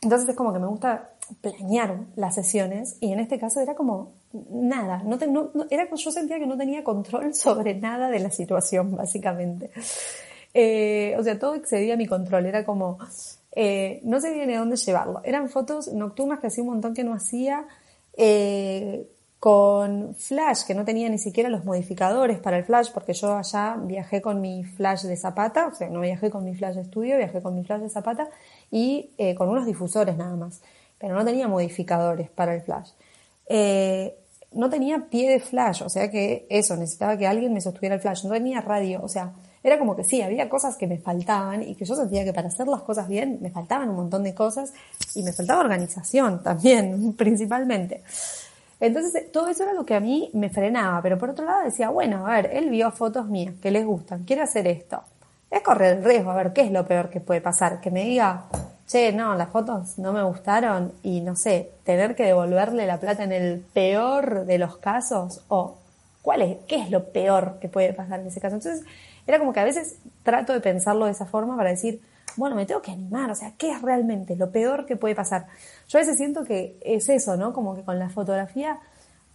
Entonces 0.00 0.28
es 0.28 0.36
como 0.36 0.52
que 0.52 0.58
me 0.58 0.66
gusta 0.66 1.10
planear 1.40 1.98
las 2.16 2.34
sesiones 2.34 2.96
y 3.00 3.12
en 3.12 3.20
este 3.20 3.38
caso 3.38 3.60
era 3.60 3.74
como 3.74 4.12
nada, 4.50 5.02
no, 5.04 5.18
no, 5.26 5.66
era, 5.70 5.88
yo 5.94 6.10
sentía 6.10 6.38
que 6.38 6.46
no 6.46 6.56
tenía 6.56 6.82
control 6.84 7.34
sobre 7.34 7.74
nada 7.74 8.08
de 8.08 8.20
la 8.20 8.30
situación, 8.30 8.96
básicamente. 8.96 9.70
Eh, 10.54 11.14
o 11.18 11.22
sea, 11.22 11.38
todo 11.38 11.54
excedía 11.54 11.96
mi 11.96 12.06
control, 12.06 12.46
era 12.46 12.64
como, 12.64 12.98
eh, 13.54 14.00
no 14.04 14.20
sabía 14.20 14.46
ni 14.46 14.54
a 14.54 14.58
dónde 14.58 14.76
llevarlo. 14.76 15.20
Eran 15.24 15.48
fotos 15.48 15.92
nocturnas 15.92 16.40
que 16.40 16.48
hacía 16.48 16.64
un 16.64 16.70
montón 16.70 16.94
que 16.94 17.04
no 17.04 17.14
hacía, 17.14 17.66
eh, 18.16 19.06
con 19.42 20.14
flash, 20.14 20.62
que 20.64 20.72
no 20.72 20.84
tenía 20.84 21.08
ni 21.08 21.18
siquiera 21.18 21.48
los 21.48 21.64
modificadores 21.64 22.38
para 22.38 22.58
el 22.58 22.64
flash, 22.64 22.90
porque 22.94 23.12
yo 23.12 23.34
allá 23.36 23.76
viajé 23.76 24.22
con 24.22 24.40
mi 24.40 24.62
flash 24.62 25.02
de 25.02 25.16
zapata, 25.16 25.66
o 25.66 25.74
sea, 25.74 25.88
no 25.88 25.98
viajé 25.98 26.30
con 26.30 26.44
mi 26.44 26.54
flash 26.54 26.76
de 26.76 26.82
estudio, 26.82 27.16
viajé 27.16 27.42
con 27.42 27.56
mi 27.56 27.64
flash 27.64 27.80
de 27.80 27.88
zapata 27.88 28.28
y 28.70 29.10
eh, 29.18 29.34
con 29.34 29.48
unos 29.48 29.66
difusores 29.66 30.16
nada 30.16 30.36
más, 30.36 30.62
pero 30.96 31.16
no 31.16 31.24
tenía 31.24 31.48
modificadores 31.48 32.30
para 32.30 32.54
el 32.54 32.62
flash. 32.62 32.90
Eh, 33.46 34.16
no 34.52 34.70
tenía 34.70 35.08
pie 35.10 35.28
de 35.28 35.40
flash, 35.40 35.82
o 35.82 35.88
sea 35.88 36.08
que 36.08 36.46
eso, 36.48 36.76
necesitaba 36.76 37.16
que 37.16 37.26
alguien 37.26 37.52
me 37.52 37.60
sostuviera 37.60 37.96
el 37.96 38.00
flash, 38.00 38.24
no 38.24 38.30
tenía 38.30 38.60
radio, 38.60 39.00
o 39.02 39.08
sea, 39.08 39.32
era 39.64 39.78
como 39.78 39.94
que 39.94 40.04
sí, 40.04 40.22
había 40.22 40.48
cosas 40.48 40.76
que 40.76 40.86
me 40.86 40.98
faltaban 40.98 41.62
y 41.62 41.74
que 41.74 41.84
yo 41.84 41.94
sentía 41.94 42.24
que 42.24 42.32
para 42.32 42.48
hacer 42.48 42.66
las 42.66 42.82
cosas 42.82 43.08
bien 43.08 43.38
me 43.40 43.50
faltaban 43.50 43.88
un 43.90 43.96
montón 43.96 44.24
de 44.24 44.34
cosas 44.34 44.72
y 45.14 45.22
me 45.22 45.32
faltaba 45.32 45.60
organización 45.60 46.42
también, 46.44 47.12
principalmente. 47.14 48.02
Entonces, 48.80 49.30
todo 49.30 49.48
eso 49.48 49.62
era 49.62 49.74
lo 49.74 49.86
que 49.86 49.94
a 49.94 50.00
mí 50.00 50.28
me 50.32 50.50
frenaba, 50.50 51.00
pero 51.02 51.16
por 51.16 51.30
otro 51.30 51.44
lado 51.44 51.62
decía, 51.62 51.90
bueno, 51.90 52.26
a 52.26 52.32
ver, 52.32 52.50
él 52.52 52.68
vio 52.68 52.90
fotos 52.90 53.26
mías 53.26 53.54
que 53.62 53.70
les 53.70 53.86
gustan, 53.86 54.24
quiere 54.24 54.42
hacer 54.42 54.66
esto. 54.66 55.02
Es 55.48 55.62
correr 55.62 55.98
el 55.98 56.04
riesgo, 56.04 56.32
a 56.32 56.34
ver, 56.34 56.52
¿qué 56.52 56.62
es 56.62 56.72
lo 56.72 56.84
peor 56.84 57.08
que 57.08 57.20
puede 57.20 57.40
pasar? 57.40 57.80
Que 57.80 57.92
me 57.92 58.04
diga, 58.04 58.46
che, 58.88 59.12
no, 59.12 59.36
las 59.36 59.50
fotos 59.50 59.98
no 59.98 60.12
me 60.12 60.24
gustaron 60.24 60.92
y 61.04 61.20
no 61.20 61.36
sé, 61.36 61.70
tener 61.84 62.16
que 62.16 62.24
devolverle 62.24 62.86
la 62.86 62.98
plata 62.98 63.22
en 63.22 63.32
el 63.32 63.60
peor 63.72 64.46
de 64.46 64.58
los 64.58 64.78
casos 64.78 65.42
o 65.46 65.76
cuál 66.20 66.42
es, 66.42 66.56
qué 66.66 66.76
es 66.76 66.90
lo 66.90 67.04
peor 67.12 67.58
que 67.60 67.68
puede 67.68 67.92
pasar 67.92 68.20
en 68.20 68.26
ese 68.26 68.40
caso. 68.40 68.56
Entonces, 68.56 68.84
era 69.26 69.38
como 69.38 69.52
que 69.52 69.60
a 69.60 69.64
veces 69.64 69.98
trato 70.22 70.52
de 70.52 70.60
pensarlo 70.60 71.06
de 71.06 71.12
esa 71.12 71.26
forma 71.26 71.56
para 71.56 71.70
decir, 71.70 72.00
bueno, 72.36 72.56
me 72.56 72.66
tengo 72.66 72.80
que 72.80 72.90
animar, 72.90 73.30
o 73.30 73.34
sea, 73.34 73.52
¿qué 73.56 73.70
es 73.70 73.82
realmente 73.82 74.36
lo 74.36 74.50
peor 74.50 74.86
que 74.86 74.96
puede 74.96 75.14
pasar? 75.14 75.46
Yo 75.88 75.98
a 75.98 76.02
veces 76.02 76.16
siento 76.16 76.44
que 76.44 76.78
es 76.80 77.08
eso, 77.08 77.36
¿no? 77.36 77.52
Como 77.52 77.74
que 77.74 77.82
con 77.82 77.98
la 77.98 78.08
fotografía, 78.08 78.78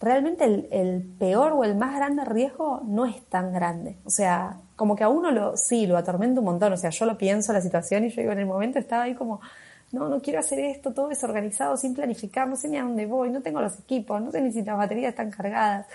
realmente 0.00 0.44
el, 0.44 1.02
peor 1.18 1.52
o 1.52 1.64
el 1.64 1.76
más 1.76 1.94
grande 1.94 2.24
riesgo 2.24 2.82
no 2.84 3.06
es 3.06 3.22
tan 3.26 3.52
grande. 3.52 3.96
O 4.04 4.10
sea, 4.10 4.56
como 4.76 4.96
que 4.96 5.04
a 5.04 5.08
uno 5.08 5.30
lo, 5.30 5.56
sí, 5.56 5.86
lo 5.86 5.96
atormenta 5.96 6.40
un 6.40 6.46
montón. 6.46 6.72
O 6.72 6.76
sea, 6.76 6.90
yo 6.90 7.04
lo 7.06 7.16
pienso 7.18 7.52
la 7.52 7.60
situación 7.60 8.04
y 8.04 8.10
yo 8.10 8.20
digo, 8.22 8.32
en 8.32 8.40
el 8.40 8.46
momento 8.46 8.78
estaba 8.78 9.04
ahí 9.04 9.14
como, 9.14 9.40
no, 9.92 10.08
no 10.08 10.20
quiero 10.20 10.40
hacer 10.40 10.60
esto, 10.60 10.92
todo 10.92 11.08
desorganizado, 11.08 11.76
sin 11.76 11.94
planificar, 11.94 12.46
no 12.48 12.56
sé 12.56 12.68
ni 12.68 12.76
a 12.76 12.82
dónde 12.82 13.06
voy, 13.06 13.30
no 13.30 13.42
tengo 13.42 13.60
los 13.60 13.78
equipos, 13.78 14.20
no 14.20 14.30
sé 14.30 14.40
ni 14.40 14.52
si 14.52 14.62
las 14.62 14.76
baterías 14.76 15.10
están 15.10 15.30
cargadas. 15.30 15.86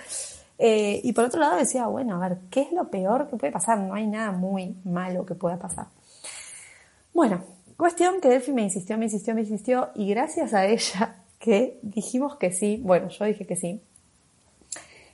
Eh, 0.57 1.01
y 1.03 1.13
por 1.13 1.25
otro 1.25 1.39
lado 1.39 1.57
decía, 1.57 1.87
bueno, 1.87 2.15
a 2.15 2.29
ver, 2.29 2.39
¿qué 2.49 2.61
es 2.61 2.71
lo 2.71 2.89
peor 2.89 3.29
que 3.29 3.37
puede 3.37 3.51
pasar? 3.51 3.79
No 3.79 3.93
hay 3.95 4.07
nada 4.07 4.31
muy 4.31 4.75
malo 4.83 5.25
que 5.25 5.35
pueda 5.35 5.57
pasar. 5.57 5.87
Bueno, 7.13 7.41
cuestión 7.77 8.21
que 8.21 8.29
Delphi 8.29 8.53
me 8.53 8.63
insistió, 8.63 8.97
me 8.97 9.05
insistió, 9.05 9.35
me 9.35 9.41
insistió, 9.41 9.89
y 9.95 10.09
gracias 10.09 10.53
a 10.53 10.65
ella 10.65 11.23
que 11.39 11.79
dijimos 11.81 12.37
que 12.37 12.51
sí, 12.51 12.81
bueno, 12.83 13.09
yo 13.09 13.25
dije 13.25 13.45
que 13.45 13.55
sí. 13.55 13.81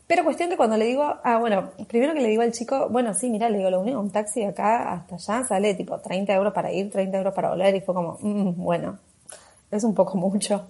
Pero 0.08 0.24
cuestión 0.24 0.50
que 0.50 0.58
cuando 0.58 0.76
le 0.76 0.86
digo, 0.86 1.04
ah, 1.04 1.38
bueno, 1.38 1.70
primero 1.88 2.14
que 2.16 2.22
le 2.22 2.30
digo 2.30 2.42
al 2.42 2.52
chico, 2.52 2.90
bueno, 2.90 3.14
sí, 3.14 3.30
mira, 3.30 3.48
le 3.48 3.60
digo, 3.60 3.70
lo 3.70 3.80
único, 3.80 4.00
un 4.00 4.10
taxi 4.10 4.40
de 4.40 4.48
acá 4.48 4.94
hasta 4.94 5.16
allá 5.16 5.48
sale 5.48 5.76
tipo 5.76 6.00
30 6.00 6.34
euros 6.34 6.52
para 6.52 6.72
ir, 6.72 6.90
30 6.90 7.18
euros 7.20 7.34
para 7.34 7.52
volver, 7.52 7.76
y 7.76 7.82
fue 7.82 7.94
como, 7.94 8.18
mm, 8.20 8.56
bueno, 8.56 8.98
es 9.70 9.84
un 9.84 9.94
poco 9.94 10.18
mucho. 10.18 10.68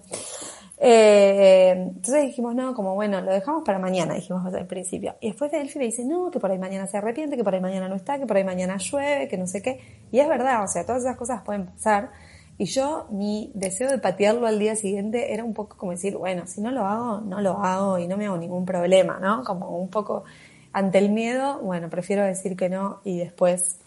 Eh, 0.82 1.72
entonces 1.72 2.22
dijimos, 2.22 2.54
no, 2.54 2.74
como 2.74 2.94
bueno, 2.94 3.20
lo 3.20 3.30
dejamos 3.30 3.62
para 3.64 3.78
mañana, 3.78 4.14
dijimos 4.14 4.52
al 4.52 4.66
principio. 4.66 5.14
Y 5.20 5.28
después 5.28 5.52
de 5.52 5.58
Delphi 5.58 5.78
me 5.78 5.84
dice, 5.84 6.04
no, 6.06 6.30
que 6.30 6.40
por 6.40 6.50
ahí 6.50 6.58
mañana 6.58 6.86
se 6.86 6.96
arrepiente, 6.96 7.36
que 7.36 7.44
por 7.44 7.54
ahí 7.54 7.60
mañana 7.60 7.86
no 7.88 7.96
está, 7.96 8.18
que 8.18 8.26
por 8.26 8.38
ahí 8.38 8.44
mañana 8.44 8.78
llueve, 8.78 9.28
que 9.28 9.36
no 9.36 9.46
sé 9.46 9.60
qué. 9.60 9.80
Y 10.10 10.20
es 10.20 10.28
verdad, 10.28 10.64
o 10.64 10.68
sea, 10.68 10.86
todas 10.86 11.02
esas 11.02 11.16
cosas 11.16 11.42
pueden 11.42 11.66
pasar. 11.66 12.10
Y 12.56 12.64
yo, 12.64 13.06
mi 13.10 13.50
deseo 13.54 13.90
de 13.90 13.98
patearlo 13.98 14.46
al 14.46 14.58
día 14.58 14.74
siguiente 14.74 15.34
era 15.34 15.44
un 15.44 15.52
poco 15.52 15.76
como 15.76 15.92
decir, 15.92 16.16
bueno, 16.16 16.46
si 16.46 16.62
no 16.62 16.70
lo 16.70 16.86
hago, 16.86 17.20
no 17.20 17.42
lo 17.42 17.62
hago 17.62 17.98
y 17.98 18.08
no 18.08 18.16
me 18.16 18.26
hago 18.26 18.38
ningún 18.38 18.64
problema, 18.64 19.18
¿no? 19.20 19.44
Como 19.44 19.78
un 19.78 19.88
poco 19.88 20.24
ante 20.72 20.98
el 20.98 21.10
miedo, 21.10 21.58
bueno, 21.60 21.90
prefiero 21.90 22.24
decir 22.24 22.56
que 22.56 22.68
no 22.68 23.00
y 23.04 23.18
después, 23.18 23.78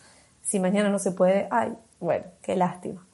si 0.42 0.60
mañana 0.60 0.90
no 0.90 1.00
se 1.00 1.12
puede, 1.12 1.48
ay, 1.50 1.74
bueno, 2.00 2.26
qué 2.42 2.56
lástima. 2.56 3.06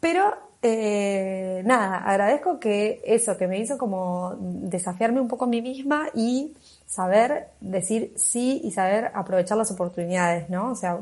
Pero 0.00 0.34
eh, 0.68 1.62
nada, 1.64 1.98
agradezco 1.98 2.58
que 2.58 3.00
eso, 3.04 3.36
que 3.36 3.46
me 3.46 3.58
hizo 3.58 3.78
como 3.78 4.36
desafiarme 4.38 5.20
un 5.20 5.28
poco 5.28 5.44
a 5.44 5.48
mí 5.48 5.62
misma 5.62 6.08
y 6.14 6.54
saber 6.86 7.48
decir 7.60 8.12
sí 8.16 8.60
y 8.64 8.70
saber 8.70 9.10
aprovechar 9.14 9.56
las 9.56 9.70
oportunidades, 9.70 10.48
¿no? 10.50 10.70
O 10.72 10.74
sea, 10.74 10.98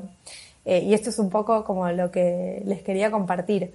eh, 0.64 0.80
y 0.80 0.94
esto 0.94 1.10
es 1.10 1.18
un 1.18 1.30
poco 1.30 1.64
como 1.64 1.88
lo 1.90 2.10
que 2.10 2.62
les 2.64 2.82
quería 2.82 3.10
compartir. 3.10 3.72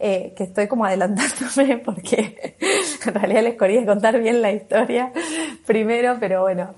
Eh, 0.00 0.32
que 0.36 0.44
estoy 0.44 0.68
como 0.68 0.84
adelantándome 0.84 1.78
porque 1.84 2.56
en 3.06 3.14
realidad 3.14 3.42
les 3.42 3.58
quería 3.58 3.84
contar 3.84 4.20
bien 4.20 4.40
la 4.40 4.52
historia 4.52 5.12
primero, 5.66 6.18
pero 6.20 6.42
bueno, 6.42 6.72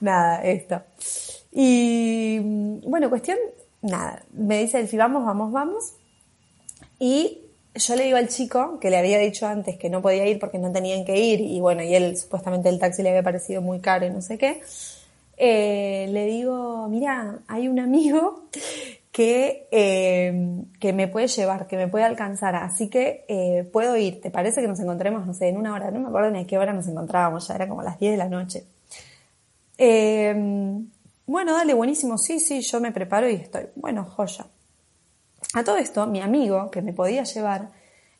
nada, 0.00 0.42
esto. 0.42 0.82
Y 1.52 2.40
bueno, 2.84 3.08
cuestión, 3.08 3.38
nada, 3.82 4.24
me 4.32 4.58
dice 4.58 4.86
si 4.88 4.96
vamos, 4.96 5.24
vamos, 5.24 5.52
vamos. 5.52 5.99
Y 7.00 7.40
yo 7.74 7.96
le 7.96 8.04
digo 8.04 8.18
al 8.18 8.28
chico, 8.28 8.78
que 8.78 8.90
le 8.90 8.98
había 8.98 9.18
dicho 9.18 9.46
antes 9.46 9.78
que 9.78 9.88
no 9.88 10.02
podía 10.02 10.26
ir 10.26 10.38
porque 10.38 10.58
no 10.58 10.70
tenían 10.70 11.04
que 11.04 11.18
ir, 11.18 11.40
y 11.40 11.58
bueno, 11.58 11.82
y 11.82 11.94
él 11.94 12.16
supuestamente 12.16 12.68
el 12.68 12.78
taxi 12.78 13.02
le 13.02 13.08
había 13.08 13.22
parecido 13.22 13.62
muy 13.62 13.80
caro 13.80 14.06
y 14.06 14.10
no 14.10 14.20
sé 14.20 14.36
qué, 14.38 14.60
eh, 15.38 16.06
le 16.10 16.26
digo, 16.26 16.86
mira, 16.88 17.38
hay 17.48 17.68
un 17.68 17.80
amigo 17.80 18.44
que, 19.12 19.66
eh, 19.70 20.62
que 20.78 20.92
me 20.92 21.08
puede 21.08 21.28
llevar, 21.28 21.66
que 21.66 21.78
me 21.78 21.88
puede 21.88 22.04
alcanzar, 22.04 22.54
así 22.56 22.88
que 22.88 23.24
eh, 23.28 23.64
puedo 23.72 23.96
ir. 23.96 24.20
¿Te 24.20 24.30
parece 24.30 24.60
que 24.60 24.68
nos 24.68 24.78
encontremos, 24.80 25.26
no 25.26 25.32
sé, 25.32 25.48
en 25.48 25.56
una 25.56 25.72
hora? 25.74 25.90
No 25.90 26.00
me 26.00 26.08
acuerdo 26.08 26.30
ni 26.30 26.40
a 26.40 26.46
qué 26.46 26.58
hora 26.58 26.74
nos 26.74 26.86
encontrábamos, 26.86 27.48
ya 27.48 27.54
era 27.54 27.66
como 27.66 27.82
las 27.82 27.98
10 27.98 28.12
de 28.12 28.18
la 28.18 28.28
noche. 28.28 28.64
bueno, 31.26 31.54
dale, 31.54 31.72
buenísimo, 31.72 32.18
sí, 32.18 32.40
sí, 32.40 32.60
yo 32.60 32.80
me 32.80 32.92
preparo 32.92 33.30
y 33.30 33.36
estoy. 33.36 33.68
Bueno, 33.76 34.04
joya. 34.04 34.46
A 35.54 35.64
todo 35.64 35.76
esto, 35.76 36.06
mi 36.06 36.20
amigo 36.20 36.70
que 36.70 36.82
me 36.82 36.92
podía 36.92 37.24
llevar 37.24 37.70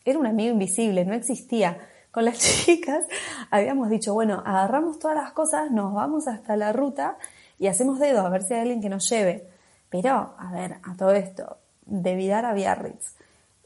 era 0.05 0.19
un 0.19 0.27
amigo 0.27 0.53
invisible, 0.53 1.05
no 1.05 1.15
existía. 1.15 1.79
Con 2.11 2.25
las 2.25 2.39
chicas 2.65 3.05
habíamos 3.51 3.89
dicho, 3.89 4.15
bueno, 4.15 4.43
agarramos 4.45 4.99
todas 4.99 5.17
las 5.17 5.33
cosas, 5.33 5.71
nos 5.71 5.95
vamos 5.95 6.27
hasta 6.27 6.57
la 6.57 6.73
ruta 6.73 7.17
y 7.59 7.69
hacemos 7.69 7.99
dedo 7.99 8.27
a 8.27 8.31
ver 8.31 8.43
si 8.43 8.55
hay 8.55 8.61
alguien 8.61 8.81
que 8.81 8.89
nos 8.89 9.09
lleve. 9.09 9.47
Pero, 9.91 10.35
a 10.39 10.51
ver, 10.53 10.79
a 10.83 10.97
todo 10.97 11.13
esto, 11.13 11.59
de 11.85 12.15
Vidar 12.15 12.45
a 12.45 12.55
Biarritz, 12.55 13.17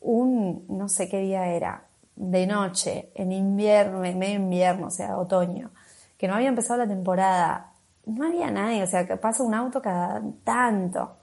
un, 0.01 0.65
no 0.69 0.89
sé 0.89 1.09
qué 1.09 1.21
día 1.21 1.47
era, 1.49 1.85
de 2.17 2.47
noche, 2.47 3.11
en 3.15 3.33
invierno, 3.33 4.01
medio 4.01 4.37
invierno, 4.37 4.89
o 4.89 4.91
sea, 4.91 5.17
otoño, 5.19 5.71
que 6.17 6.29
no 6.29 6.35
había 6.35 6.49
empezado 6.49 6.79
la 6.79 6.89
temporada, 6.89 7.73
no 8.07 8.27
había 8.27 8.51
nadie, 8.51 8.83
o 8.83 8.87
sea, 8.87 9.07
que 9.07 9.17
pasa 9.17 9.43
un 9.43 9.55
auto 9.55 9.81
cada 9.81 10.23
tanto. 10.45 11.17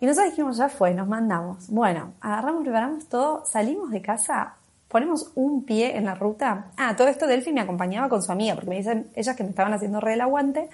Y 0.00 0.06
nosotros 0.06 0.30
dijimos, 0.30 0.56
ya 0.56 0.68
fue, 0.68 0.94
nos 0.94 1.08
mandamos. 1.08 1.68
Bueno, 1.68 2.12
agarramos, 2.20 2.62
preparamos 2.62 3.08
todo, 3.08 3.44
salimos 3.46 3.90
de 3.90 4.02
casa, 4.02 4.56
ponemos 4.88 5.32
un 5.34 5.64
pie 5.64 5.96
en 5.96 6.04
la 6.04 6.14
ruta. 6.14 6.70
Ah, 6.76 6.94
todo 6.96 7.08
esto 7.08 7.26
Delphi 7.26 7.52
me 7.52 7.60
acompañaba 7.60 8.08
con 8.08 8.22
su 8.22 8.30
amiga, 8.30 8.54
porque 8.54 8.70
me 8.70 8.76
dicen, 8.76 9.10
ellas 9.14 9.36
que 9.36 9.42
me 9.42 9.50
estaban 9.50 9.72
haciendo 9.72 10.00
re 10.00 10.14
el 10.14 10.20
aguante, 10.20 10.68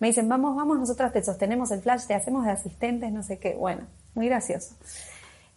me 0.00 0.08
dicen, 0.08 0.28
vamos, 0.28 0.56
vamos, 0.56 0.78
nosotras 0.78 1.12
te 1.12 1.22
sostenemos 1.22 1.70
el 1.70 1.80
flash, 1.80 2.06
te 2.06 2.14
hacemos 2.14 2.44
de 2.44 2.50
asistentes, 2.50 3.12
no 3.12 3.22
sé 3.22 3.38
qué. 3.38 3.54
Bueno, 3.54 3.82
muy 4.14 4.26
gracioso. 4.26 4.74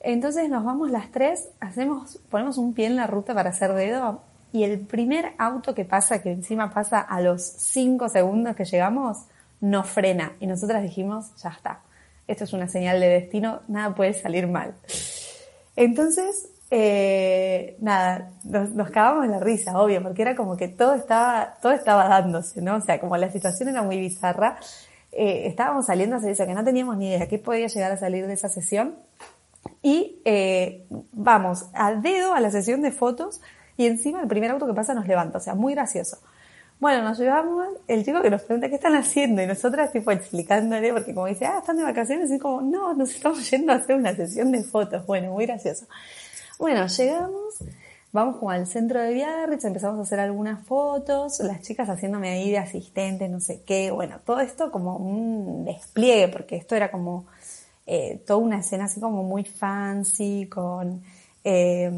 Entonces 0.01 0.49
nos 0.49 0.63
vamos 0.63 0.91
las 0.91 1.09
tres, 1.09 1.49
hacemos, 1.59 2.19
ponemos 2.29 2.57
un 2.57 2.73
pie 2.73 2.85
en 2.85 2.95
la 2.95 3.07
ruta 3.07 3.33
para 3.33 3.49
hacer 3.49 3.73
dedo 3.73 4.21
y 4.51 4.63
el 4.63 4.79
primer 4.81 5.33
auto 5.39 5.73
que 5.73 5.83
pasa, 5.83 6.21
que 6.21 6.31
encima 6.31 6.71
pasa 6.71 6.99
a 6.99 7.21
los 7.21 7.41
cinco 7.43 8.07
segundos 8.07 8.55
que 8.55 8.65
llegamos, 8.65 9.25
nos 9.61 9.89
frena. 9.89 10.33
Y 10.39 10.47
nosotras 10.47 10.83
dijimos, 10.83 11.35
ya 11.37 11.49
está 11.49 11.79
esto 12.27 12.43
es 12.43 12.53
una 12.53 12.67
señal 12.67 12.99
de 12.99 13.07
destino, 13.07 13.61
nada 13.67 13.95
puede 13.95 14.13
salir 14.13 14.47
mal. 14.47 14.75
Entonces, 15.75 16.49
eh, 16.71 17.77
nada, 17.79 18.31
nos, 18.43 18.89
cagamos 18.89 19.25
en 19.25 19.31
la 19.31 19.39
risa, 19.39 19.79
obvio, 19.79 20.01
porque 20.01 20.23
era 20.23 20.35
como 20.35 20.57
que 20.57 20.67
todo 20.67 20.95
estaba, 20.95 21.55
todo 21.61 21.73
estaba 21.73 22.07
dándose, 22.07 22.61
¿no? 22.61 22.75
O 22.77 22.81
sea, 22.81 22.99
como 22.99 23.17
la 23.17 23.31
situación 23.31 23.69
era 23.69 23.83
muy 23.83 23.99
bizarra, 23.99 24.57
eh, 25.11 25.47
estábamos 25.47 25.85
saliendo 25.85 26.15
a 26.15 26.19
servicio 26.19 26.45
que 26.45 26.53
no 26.53 26.63
teníamos 26.63 26.97
ni 26.97 27.09
idea 27.09 27.27
qué 27.27 27.39
podía 27.39 27.67
llegar 27.67 27.91
a 27.91 27.97
salir 27.97 28.27
de 28.27 28.33
esa 28.33 28.49
sesión. 28.49 28.95
Y 29.81 30.21
eh, 30.25 30.85
vamos 31.11 31.69
a 31.73 31.93
dedo 31.95 32.33
a 32.33 32.39
la 32.39 32.51
sesión 32.51 32.81
de 32.81 32.91
fotos 32.91 33.41
y 33.77 33.87
encima 33.87 34.21
el 34.21 34.27
primer 34.27 34.51
auto 34.51 34.67
que 34.67 34.73
pasa 34.73 34.93
nos 34.93 35.07
levanta, 35.07 35.37
o 35.37 35.41
sea, 35.41 35.55
muy 35.55 35.73
gracioso. 35.73 36.19
Bueno, 36.79 37.03
nos 37.03 37.17
llevamos, 37.17 37.67
el 37.87 38.03
chico 38.03 38.21
que 38.21 38.29
nos 38.29 38.41
pregunta 38.41 38.67
qué 38.67 38.75
están 38.75 38.95
haciendo 38.95 39.41
y 39.41 39.47
nosotras 39.47 39.93
tipo 39.93 40.11
explicándole, 40.11 40.91
porque 40.91 41.13
como 41.13 41.27
dice, 41.27 41.45
ah, 41.45 41.59
están 41.59 41.77
de 41.77 41.83
vacaciones, 41.83 42.29
y 42.31 42.37
como, 42.37 42.61
no, 42.61 42.93
nos 42.93 43.11
estamos 43.15 43.49
yendo 43.49 43.71
a 43.71 43.77
hacer 43.77 43.95
una 43.95 44.13
sesión 44.13 44.51
de 44.51 44.63
fotos. 44.63 45.05
Bueno, 45.05 45.31
muy 45.31 45.45
gracioso. 45.45 45.85
Bueno, 46.59 46.85
llegamos, 46.87 47.55
vamos 48.11 48.37
como 48.37 48.51
al 48.51 48.67
centro 48.67 49.01
de 49.01 49.13
Biarritz, 49.13 49.63
empezamos 49.63 49.99
a 49.99 50.01
hacer 50.03 50.19
algunas 50.19 50.65
fotos, 50.65 51.39
las 51.39 51.61
chicas 51.61 51.89
haciéndome 51.89 52.29
ahí 52.29 52.51
de 52.51 52.57
asistente, 52.57 53.29
no 53.29 53.39
sé 53.39 53.61
qué, 53.65 53.91
bueno, 53.91 54.19
todo 54.25 54.41
esto 54.41 54.69
como 54.69 54.97
un 54.97 55.63
despliegue, 55.63 56.27
porque 56.27 56.57
esto 56.57 56.75
era 56.75 56.91
como 56.91 57.25
eh, 57.85 58.21
toda 58.25 58.39
una 58.39 58.59
escena 58.59 58.85
así 58.85 58.99
como 58.99 59.23
muy 59.23 59.45
fancy, 59.45 60.47
con 60.47 61.03
eh, 61.43 61.91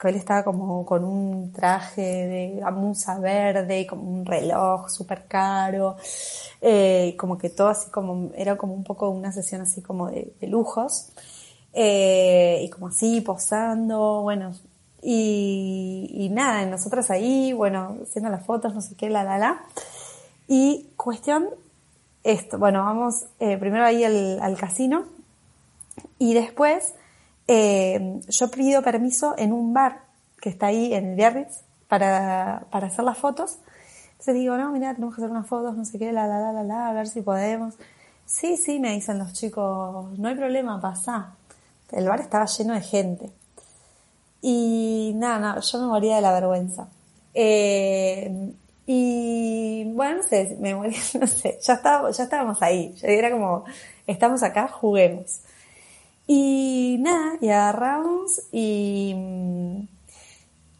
que 0.00 0.08
él 0.08 0.16
estaba 0.16 0.42
como 0.42 0.86
con 0.86 1.04
un 1.04 1.52
traje 1.52 2.00
de 2.00 2.60
gamuza 2.60 3.18
verde 3.18 3.80
y 3.80 3.86
como 3.86 4.10
un 4.10 4.24
reloj 4.24 4.88
súper 4.88 5.26
caro, 5.26 5.96
eh, 6.62 7.14
como 7.18 7.36
que 7.36 7.50
todo 7.50 7.68
así 7.68 7.90
como, 7.90 8.30
era 8.34 8.56
como 8.56 8.72
un 8.72 8.82
poco 8.82 9.10
una 9.10 9.30
sesión 9.30 9.60
así 9.60 9.82
como 9.82 10.08
de, 10.08 10.32
lujos, 10.42 11.10
eh, 11.74 12.62
y 12.64 12.70
como 12.70 12.88
así 12.88 13.20
posando, 13.20 14.22
bueno, 14.22 14.52
y, 15.02 16.08
y 16.12 16.30
nada, 16.30 16.64
nosotras 16.64 17.10
ahí, 17.10 17.52
bueno, 17.52 17.98
haciendo 18.02 18.30
las 18.30 18.44
fotos, 18.46 18.74
no 18.74 18.80
sé 18.80 18.94
qué, 18.96 19.10
la, 19.10 19.22
la, 19.22 19.38
la, 19.38 19.64
y 20.48 20.88
cuestión, 20.96 21.46
esto, 22.24 22.58
bueno, 22.58 22.82
vamos 22.84 23.26
eh, 23.38 23.58
primero 23.58 23.84
ahí 23.84 24.02
al, 24.04 24.40
al 24.40 24.56
casino, 24.56 25.04
y 26.18 26.32
después, 26.32 26.94
eh, 27.52 28.20
yo 28.28 28.48
pido 28.48 28.80
permiso 28.80 29.34
en 29.36 29.52
un 29.52 29.74
bar 29.74 30.02
que 30.40 30.50
está 30.50 30.66
ahí 30.66 30.94
en 30.94 31.16
Biarritz 31.16 31.64
para, 31.88 32.64
para 32.70 32.86
hacer 32.86 33.04
las 33.04 33.18
fotos. 33.18 33.58
Entonces 34.12 34.36
digo, 34.36 34.56
no, 34.56 34.70
mira, 34.70 34.94
tenemos 34.94 35.16
que 35.16 35.22
hacer 35.22 35.32
unas 35.32 35.48
fotos, 35.48 35.76
no 35.76 35.84
sé 35.84 35.98
qué, 35.98 36.12
la, 36.12 36.28
la, 36.28 36.38
la, 36.38 36.52
la, 36.52 36.62
la, 36.62 36.88
a 36.88 36.92
ver 36.92 37.08
si 37.08 37.22
podemos. 37.22 37.74
Sí, 38.24 38.56
sí, 38.56 38.78
me 38.78 38.92
dicen 38.92 39.18
los 39.18 39.32
chicos, 39.32 40.16
no 40.16 40.28
hay 40.28 40.36
problema, 40.36 40.80
pasa. 40.80 41.34
El 41.90 42.06
bar 42.08 42.20
estaba 42.20 42.46
lleno 42.46 42.74
de 42.74 42.82
gente. 42.82 43.30
Y 44.42 45.12
nada, 45.16 45.40
nada, 45.40 45.60
yo 45.60 45.80
me 45.80 45.86
moría 45.86 46.16
de 46.16 46.22
la 46.22 46.32
vergüenza. 46.32 46.86
Eh, 47.34 48.52
y 48.86 49.90
bueno, 49.92 50.18
no 50.18 50.22
sé, 50.22 50.56
me 50.60 50.76
moría, 50.76 51.00
no 51.20 51.26
sé, 51.26 51.58
ya, 51.60 51.74
estaba, 51.74 52.12
ya 52.12 52.22
estábamos 52.22 52.62
ahí. 52.62 52.94
Era 53.02 53.32
como, 53.32 53.64
estamos 54.06 54.44
acá, 54.44 54.68
juguemos. 54.68 55.40
Y 56.32 56.98
nada, 57.00 57.38
y 57.40 57.48
agarramos 57.48 58.42
y 58.52 59.14
mm, 59.16 59.88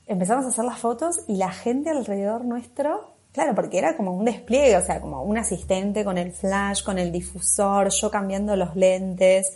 empezamos 0.06 0.44
a 0.44 0.48
hacer 0.50 0.64
las 0.64 0.78
fotos 0.78 1.24
y 1.26 1.38
la 1.38 1.50
gente 1.50 1.90
alrededor 1.90 2.44
nuestro, 2.44 3.14
claro, 3.32 3.56
porque 3.56 3.78
era 3.78 3.96
como 3.96 4.12
un 4.12 4.24
despliegue, 4.24 4.76
o 4.76 4.80
sea, 4.80 5.00
como 5.00 5.24
un 5.24 5.36
asistente 5.38 6.04
con 6.04 6.18
el 6.18 6.30
flash, 6.30 6.84
con 6.84 7.00
el 7.00 7.10
difusor, 7.10 7.88
yo 7.90 8.12
cambiando 8.12 8.54
los 8.54 8.76
lentes. 8.76 9.52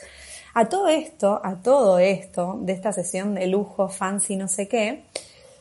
A 0.55 0.69
todo 0.69 0.89
esto, 0.89 1.41
a 1.45 1.63
todo 1.63 2.01
esto, 2.01 2.59
de 2.61 2.73
esta 2.73 2.93
sesión 2.93 3.37
de 3.37 3.47
lujo, 3.47 3.89
fancy, 3.89 4.35
no 4.35 4.49
sé 4.49 4.67
qué, 4.67 5.05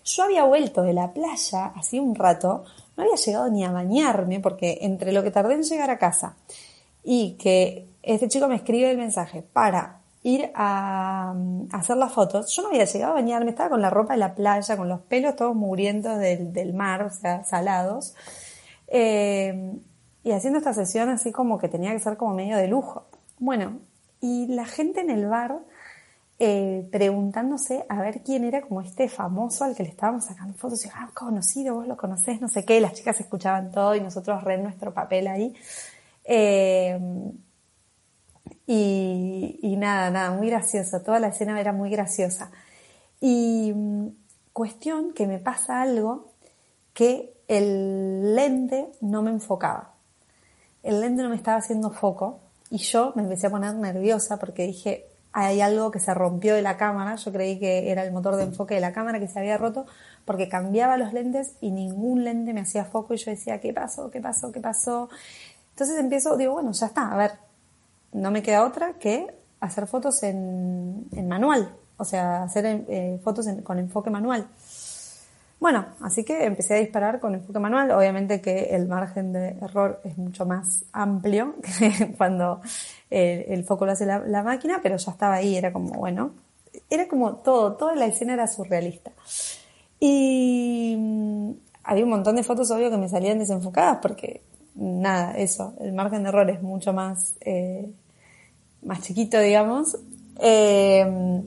yo 0.03 0.23
había 0.23 0.45
vuelto 0.45 0.81
de 0.81 0.93
la 0.93 1.13
playa 1.13 1.73
hacía 1.75 2.01
un 2.01 2.15
rato, 2.15 2.63
no 2.97 3.03
había 3.03 3.17
llegado 3.17 3.51
ni 3.51 3.63
a 3.63 3.71
bañarme, 3.71 4.39
porque 4.39 4.79
entre 4.81 5.11
lo 5.11 5.21
que 5.21 5.29
tardé 5.29 5.53
en 5.53 5.61
llegar 5.61 5.91
a 5.91 5.99
casa 5.99 6.37
y 7.03 7.33
que 7.33 7.87
este 8.01 8.27
chico 8.29 8.47
me 8.47 8.55
escribe 8.55 8.89
el 8.89 8.97
mensaje 8.97 9.43
para 9.43 9.99
ir 10.23 10.51
a, 10.55 11.35
hacer 11.71 11.97
las 11.97 12.13
fotos, 12.13 12.55
yo 12.55 12.63
no 12.63 12.69
había 12.69 12.85
llegado 12.85 13.11
a 13.11 13.15
bañarme, 13.15 13.51
estaba 13.51 13.69
con 13.69 13.81
la 13.81 13.89
ropa 13.89 14.13
de 14.13 14.19
la 14.19 14.33
playa, 14.33 14.77
con 14.77 14.87
los 14.87 15.01
pelos 15.01 15.35
todos 15.35 15.55
murientos 15.55 16.17
del, 16.17 16.73
mar, 16.73 17.03
o 17.03 17.09
sea, 17.09 17.43
salados, 17.43 18.15
eh, 18.87 19.73
y 20.23 20.31
haciendo 20.31 20.59
esta 20.59 20.73
sesión 20.73 21.09
así 21.09 21.33
como 21.33 21.59
que 21.59 21.67
tenía 21.67 21.91
que 21.91 21.99
ser 21.99 22.15
como 22.15 22.33
medio 22.33 22.55
de 22.55 22.69
lujo. 22.69 23.05
Bueno, 23.37 23.79
y 24.21 24.47
la 24.47 24.65
gente 24.65 25.01
en 25.01 25.09
el 25.09 25.27
bar 25.27 25.59
eh, 26.39 26.87
preguntándose 26.89 27.85
a 27.89 28.01
ver 28.01 28.21
quién 28.23 28.45
era 28.45 28.61
como 28.61 28.81
este 28.81 29.09
famoso 29.09 29.65
al 29.65 29.75
que 29.75 29.83
le 29.83 29.89
estábamos 29.89 30.25
sacando 30.25 30.53
fotos, 30.53 30.85
y 30.85 30.89
ah, 30.93 31.09
conocido, 31.13 31.75
vos 31.75 31.87
lo 31.87 31.97
conocés, 31.97 32.39
no 32.39 32.47
sé 32.47 32.63
qué, 32.63 32.79
las 32.79 32.93
chicas 32.93 33.19
escuchaban 33.19 33.71
todo 33.71 33.93
y 33.95 33.99
nosotros 33.99 34.41
re 34.43 34.57
nuestro 34.57 34.93
papel 34.93 35.27
ahí. 35.27 35.53
Eh, 36.23 36.97
y, 38.65 39.75
nada, 39.77 40.09
nada, 40.09 40.31
muy 40.31 40.49
gracioso. 40.49 41.01
Toda 41.01 41.19
la 41.19 41.27
escena 41.27 41.59
era 41.59 41.73
muy 41.73 41.89
graciosa. 41.89 42.51
Y 43.19 43.73
mm, 43.73 44.07
cuestión 44.53 45.13
que 45.13 45.27
me 45.27 45.39
pasa 45.39 45.81
algo 45.81 46.31
que 46.93 47.33
el 47.47 48.35
lente 48.35 48.91
no 49.01 49.21
me 49.21 49.31
enfocaba. 49.31 49.93
El 50.81 51.01
lente 51.01 51.23
no 51.23 51.29
me 51.29 51.35
estaba 51.35 51.57
haciendo 51.57 51.91
foco 51.91 52.39
y 52.69 52.77
yo 52.77 53.13
me 53.15 53.23
empecé 53.23 53.47
a 53.47 53.49
poner 53.49 53.73
nerviosa 53.75 54.37
porque 54.37 54.65
dije, 54.65 55.07
hay 55.33 55.61
algo 55.61 55.91
que 55.91 55.99
se 55.99 56.13
rompió 56.13 56.55
de 56.55 56.61
la 56.61 56.77
cámara. 56.77 57.15
Yo 57.15 57.31
creí 57.31 57.59
que 57.59 57.91
era 57.91 58.03
el 58.03 58.11
motor 58.11 58.35
de 58.35 58.43
enfoque 58.43 58.75
de 58.75 58.81
la 58.81 58.93
cámara 58.93 59.19
que 59.19 59.27
se 59.27 59.39
había 59.39 59.57
roto 59.57 59.85
porque 60.25 60.47
cambiaba 60.47 60.97
los 60.97 61.11
lentes 61.13 61.55
y 61.59 61.71
ningún 61.71 62.23
lente 62.23 62.53
me 62.53 62.61
hacía 62.61 62.85
foco 62.85 63.13
y 63.13 63.17
yo 63.17 63.31
decía, 63.31 63.59
¿qué 63.59 63.73
pasó? 63.73 64.09
¿Qué 64.09 64.21
pasó? 64.21 64.51
¿Qué 64.51 64.59
pasó? 64.59 65.09
Entonces 65.71 65.97
empiezo, 65.99 66.37
digo, 66.37 66.53
bueno, 66.53 66.71
ya 66.71 66.85
está, 66.85 67.11
a 67.11 67.17
ver, 67.17 67.31
no 68.13 68.31
me 68.31 68.41
queda 68.43 68.65
otra 68.65 68.93
que 68.93 69.27
hacer 69.59 69.87
fotos 69.87 70.23
en, 70.23 71.07
manual, 71.27 71.75
o 71.97 72.05
sea, 72.05 72.43
hacer 72.43 72.85
eh, 72.87 73.19
fotos 73.23 73.47
con 73.63 73.79
enfoque 73.79 74.09
manual. 74.09 74.47
Bueno, 75.63 75.85
así 76.01 76.25
que 76.25 76.43
empecé 76.43 76.73
a 76.73 76.79
disparar 76.79 77.21
con 77.21 77.35
enfoque 77.35 77.57
manual. 77.57 77.89
Obviamente 77.91 78.41
que 78.41 78.75
el 78.75 78.85
margen 78.85 79.31
de 79.31 79.55
error 79.61 80.01
es 80.03 80.17
mucho 80.17 80.45
más 80.45 80.83
amplio 80.91 81.55
que 81.79 82.13
cuando 82.17 82.59
el, 83.09 83.63
foco 83.63 83.85
lo 83.85 83.93
hace 83.93 84.05
la, 84.05 84.43
máquina, 84.43 84.81
pero 84.83 84.97
ya 84.97 85.11
estaba 85.11 85.35
ahí, 85.35 85.55
era 85.55 85.71
como, 85.71 85.93
bueno, 85.93 86.31
era 86.89 87.07
como 87.07 87.37
todo, 87.37 87.77
toda 87.77 87.95
la 87.95 88.07
escena 88.07 88.33
era 88.33 88.45
surrealista. 88.45 89.11
Y 90.01 90.97
mm, 90.99 91.51
había 91.85 92.03
un 92.03 92.09
montón 92.09 92.35
de 92.35 92.43
fotos, 92.43 92.69
obvio, 92.71 92.91
que 92.91 92.97
me 92.97 93.07
salían 93.07 93.39
desenfocadas 93.39 93.99
porque 94.01 94.41
nada, 94.75 95.37
eso, 95.37 95.75
el 95.79 95.93
margen 95.93 96.23
de 96.23 96.29
error 96.29 96.49
es 96.49 96.61
mucho 96.61 96.91
más, 96.91 97.35
eh, 97.39 97.89
más 98.85 99.01
chiquito, 99.01 99.39
digamos. 99.39 99.97
Eh, 100.39 101.43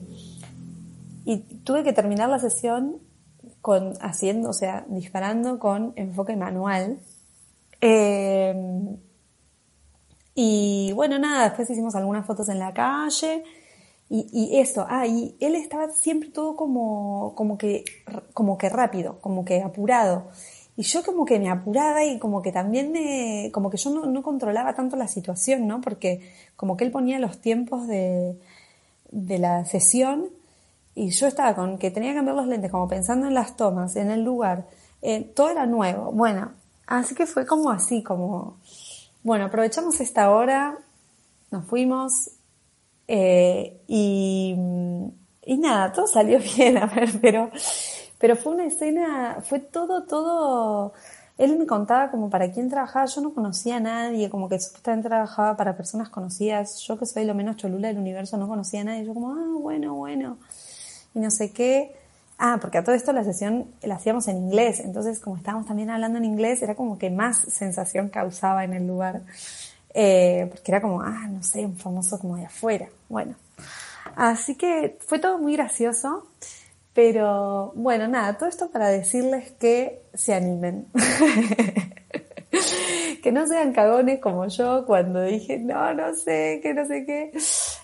y 1.25 1.37
tuve 1.63 1.83
que 1.83 1.93
terminar 1.93 2.29
la 2.29 2.39
sesión 2.39 2.97
con, 3.61 3.93
haciendo, 4.01 4.49
o 4.49 4.53
sea, 4.53 4.85
disparando 4.87 5.59
con 5.59 5.93
enfoque 5.95 6.35
manual. 6.35 6.99
Eh, 7.81 8.55
y 10.35 10.91
bueno, 10.93 11.19
nada, 11.19 11.45
después 11.45 11.69
hicimos 11.69 11.95
algunas 11.95 12.25
fotos 12.25 12.47
en 12.49 12.59
la 12.59 12.73
calle. 12.73 13.43
Y, 14.09 14.27
y 14.31 14.59
eso, 14.59 14.85
ah, 14.87 15.05
y 15.05 15.35
él 15.41 15.55
estaba 15.55 15.89
siempre 15.89 16.29
todo 16.29 16.55
como, 16.55 17.33
como 17.35 17.57
que, 17.57 17.83
como 18.33 18.57
que 18.57 18.69
rápido, 18.69 19.19
como 19.19 19.43
que 19.43 19.61
apurado. 19.61 20.29
Y 20.77 20.83
yo 20.83 21.03
como 21.03 21.25
que 21.25 21.39
me 21.39 21.49
apuraba 21.49 22.05
y 22.05 22.19
como 22.19 22.43
que 22.43 22.51
también 22.51 22.91
me, 22.91 23.49
como 23.51 23.71
que 23.71 23.77
yo 23.77 23.89
no, 23.89 24.05
no 24.05 24.21
controlaba 24.21 24.75
tanto 24.75 24.95
la 24.95 25.07
situación, 25.07 25.67
¿no? 25.67 25.81
Porque 25.81 26.31
como 26.55 26.77
que 26.77 26.85
él 26.85 26.91
ponía 26.91 27.17
los 27.17 27.41
tiempos 27.41 27.87
de, 27.87 28.37
de 29.11 29.39
la 29.39 29.65
sesión 29.65 30.29
y 30.93 31.09
yo 31.09 31.27
estaba 31.27 31.55
con 31.55 31.77
que 31.77 31.91
tenía 31.91 32.11
que 32.11 32.17
cambiar 32.17 32.35
los 32.35 32.47
lentes, 32.47 32.71
como 32.71 32.87
pensando 32.87 33.27
en 33.27 33.33
las 33.33 33.55
tomas, 33.55 33.95
en 33.95 34.11
el 34.11 34.23
lugar, 34.23 34.67
eh, 35.01 35.21
todo 35.23 35.49
era 35.49 35.65
nuevo. 35.65 36.11
Bueno, 36.11 36.51
así 36.85 37.15
que 37.15 37.25
fue 37.25 37.45
como 37.45 37.69
así, 37.69 38.03
como, 38.03 38.57
bueno, 39.23 39.45
aprovechamos 39.45 39.99
esta 39.99 40.31
hora, 40.31 40.77
nos 41.51 41.65
fuimos 41.65 42.31
eh, 43.07 43.79
y, 43.87 44.55
y 45.45 45.57
nada, 45.57 45.91
todo 45.91 46.07
salió 46.07 46.39
bien, 46.57 46.77
a 46.77 46.87
ver, 46.87 47.09
pero 47.21 47.51
pero 48.17 48.35
fue 48.35 48.53
una 48.53 48.65
escena, 48.65 49.39
fue 49.43 49.59
todo, 49.59 50.03
todo, 50.05 50.93
él 51.37 51.57
me 51.57 51.67
contaba 51.67 52.09
como 52.09 52.29
para 52.29 52.51
quién 52.51 52.69
trabajaba, 52.69 53.05
yo 53.05 53.21
no 53.21 53.33
conocía 53.33 53.77
a 53.77 53.79
nadie, 53.79 54.29
como 54.29 54.49
que 54.49 54.59
supuestamente 54.59 55.07
trabajaba 55.07 55.55
para 55.55 55.77
personas 55.77 56.09
conocidas, 56.09 56.79
yo 56.79 56.97
que 56.97 57.05
soy 57.05 57.25
lo 57.25 57.35
menos 57.35 57.57
cholula 57.57 57.89
del 57.89 57.99
universo 57.99 58.37
no 58.37 58.47
conocía 58.47 58.81
a 58.81 58.85
nadie, 58.85 59.05
yo 59.05 59.13
como, 59.13 59.33
ah, 59.33 59.59
bueno, 59.59 59.93
bueno, 59.93 60.37
y 61.13 61.19
no 61.19 61.29
sé 61.29 61.51
qué. 61.51 61.95
Ah, 62.39 62.59
porque 62.61 62.77
a 62.77 62.83
todo 62.83 62.93
esto 62.93 63.13
la 63.13 63.23
sesión 63.23 63.65
la 63.81 63.95
hacíamos 63.95 64.27
en 64.27 64.37
inglés, 64.37 64.79
entonces 64.79 65.19
como 65.19 65.37
estábamos 65.37 65.67
también 65.67 65.89
hablando 65.89 66.19
en 66.19 66.25
inglés, 66.25 66.61
era 66.61 66.75
como 66.75 66.97
que 66.99 67.09
más 67.09 67.37
sensación 67.37 68.09
causaba 68.09 68.63
en 68.63 68.73
el 68.73 68.85
lugar, 68.85 69.21
eh, 69.93 70.47
porque 70.51 70.71
era 70.71 70.81
como, 70.81 71.01
ah, 71.01 71.27
no 71.29 71.41
sé, 71.41 71.65
un 71.65 71.77
famoso 71.77 72.19
como 72.19 72.35
de 72.37 72.45
afuera, 72.45 72.89
bueno. 73.09 73.35
Así 74.15 74.55
que 74.55 74.97
fue 75.05 75.19
todo 75.19 75.37
muy 75.37 75.53
gracioso. 75.53 76.27
Pero 76.97 77.73
bueno, 77.75 78.07
nada, 78.07 78.39
todo 78.39 78.49
esto 78.49 78.71
para 78.71 78.87
decirles 78.87 79.51
que 79.51 80.01
se 80.15 80.33
animen. 80.33 80.87
que 83.21 83.31
no 83.31 83.45
sean 83.45 83.71
cagones 83.71 84.19
como 84.19 84.47
yo 84.47 84.83
cuando 84.87 85.21
dije, 85.21 85.59
no, 85.59 85.93
no 85.93 86.15
sé, 86.15 86.59
que 86.63 86.73
no 86.73 86.85
sé 86.85 87.05
qué. 87.05 87.31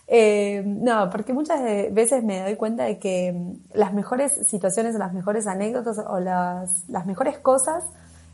Eh, 0.07 0.63
no, 0.65 1.11
porque 1.11 1.31
muchas 1.31 1.61
veces 1.93 2.23
me 2.23 2.41
doy 2.41 2.55
cuenta 2.55 2.85
de 2.85 2.97
que 2.97 3.39
las 3.73 3.93
mejores 3.93 4.47
situaciones, 4.47 4.95
las 4.95 5.13
mejores 5.13 5.45
anécdotas 5.45 5.99
o 5.99 6.19
las, 6.19 6.89
las 6.89 7.05
mejores 7.05 7.37
cosas 7.37 7.83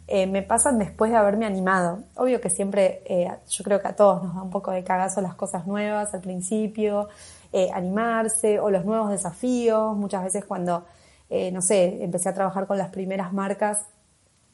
eh, 0.08 0.28
me 0.28 0.44
pasan 0.44 0.80
después 0.80 1.12
de 1.12 1.18
haberme 1.18 1.46
animado. 1.46 2.06
Obvio 2.16 2.40
que 2.40 2.50
siempre, 2.50 3.04
eh, 3.06 3.30
yo 3.50 3.64
creo 3.66 3.82
que 3.82 3.90
a 3.90 3.98
todos 3.98 4.24
nos 4.24 4.34
da 4.34 4.44
un 4.44 4.50
poco 4.50 4.72
de 4.72 4.86
cagazo 4.86 5.20
las 5.20 5.36
cosas 5.36 5.68
nuevas 5.68 6.14
al 6.14 6.22
principio, 6.22 7.10
eh, 7.52 7.70
animarse 7.74 8.60
o 8.60 8.70
los 8.70 8.86
nuevos 8.86 9.10
desafíos. 9.10 9.98
Muchas 9.98 10.24
veces 10.24 10.46
cuando, 10.46 10.86
eh, 11.30 11.52
no 11.52 11.62
sé, 11.62 12.04
empecé 12.04 12.30
a 12.30 12.34
trabajar 12.34 12.68
con 12.68 12.78
las 12.78 12.90
primeras 12.90 13.34
marcas, 13.34 13.88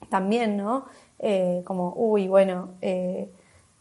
también, 0.09 0.55
¿no? 0.55 0.85
Eh, 1.19 1.61
como, 1.65 1.93
uy, 1.95 2.27
bueno, 2.27 2.75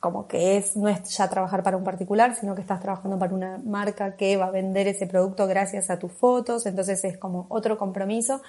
como 0.01 0.27
que 0.27 0.57
es, 0.57 0.77
no 0.77 0.89
es 0.89 1.03
ya 1.17 1.29
trabajar 1.29 1.63
para 1.63 1.77
un 1.77 1.85
particular, 1.85 2.35
sino 2.35 2.55
que 2.55 2.61
estás 2.61 2.81
trabajando 2.81 3.19
para 3.19 3.35
una 3.35 3.59
marca 3.59 4.17
que 4.17 4.37
va 4.37 4.47
a 4.47 4.51
vender 4.51 4.89
ese 4.89 5.07
producto 5.07 5.47
gracias 5.47 5.91
a 5.91 5.99
tus 5.99 6.13
fotos, 6.13 6.67
entonces 6.67 7.05
es 7.05 7.19
como 7.19 7.47
otro 7.49 7.77
compromiso. 7.79 8.43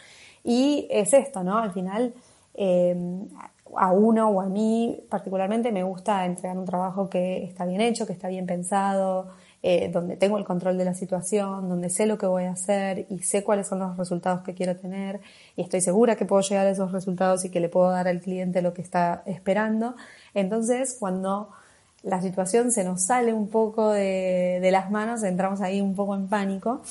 Y 0.43 0.87
es 0.89 1.13
esto, 1.13 1.43
¿no? 1.43 1.57
Al 1.57 1.71
final, 1.71 2.13
a 3.75 3.91
uno 3.91 4.29
o 4.29 4.41
a 4.41 4.45
mí 4.45 5.03
particularmente 5.09 5.71
me 5.71 5.83
gusta 5.83 6.25
entregar 6.25 6.57
un 6.57 6.65
trabajo 6.65 7.09
que 7.09 7.43
está 7.43 7.65
bien 7.65 7.81
hecho, 7.81 8.05
que 8.05 8.13
está 8.13 8.27
bien 8.27 8.45
pensado, 8.45 9.27
eh, 9.67 9.89
donde 9.91 10.15
tengo 10.15 10.37
el 10.37 10.45
control 10.45 10.77
de 10.77 10.85
la 10.85 10.93
situación, 10.93 11.67
donde 11.67 11.89
sé 11.89 12.05
lo 12.05 12.19
que 12.19 12.27
voy 12.27 12.43
a 12.43 12.51
hacer 12.51 13.07
y 13.09 13.17
sé 13.23 13.43
cuáles 13.43 13.65
son 13.65 13.79
los 13.79 13.97
resultados 13.97 14.43
que 14.43 14.53
quiero 14.53 14.75
tener 14.75 15.21
y 15.55 15.63
estoy 15.63 15.81
segura 15.81 16.15
que 16.15 16.23
puedo 16.23 16.43
llegar 16.43 16.67
a 16.67 16.69
esos 16.69 16.91
resultados 16.91 17.45
y 17.45 17.49
que 17.49 17.59
le 17.59 17.67
puedo 17.67 17.89
dar 17.89 18.07
al 18.07 18.21
cliente 18.21 18.61
lo 18.61 18.75
que 18.75 18.83
está 18.83 19.23
esperando. 19.25 19.95
Entonces, 20.35 20.97
cuando 20.99 21.49
la 22.03 22.21
situación 22.21 22.71
se 22.71 22.83
nos 22.83 23.05
sale 23.05 23.33
un 23.33 23.47
poco 23.47 23.89
de, 23.89 24.69
las 24.71 24.91
manos, 24.91 25.23
entramos 25.23 25.61
ahí 25.61 25.81
un 25.81 25.95
poco 25.95 26.13
en 26.13 26.27
pánico. 26.27 26.83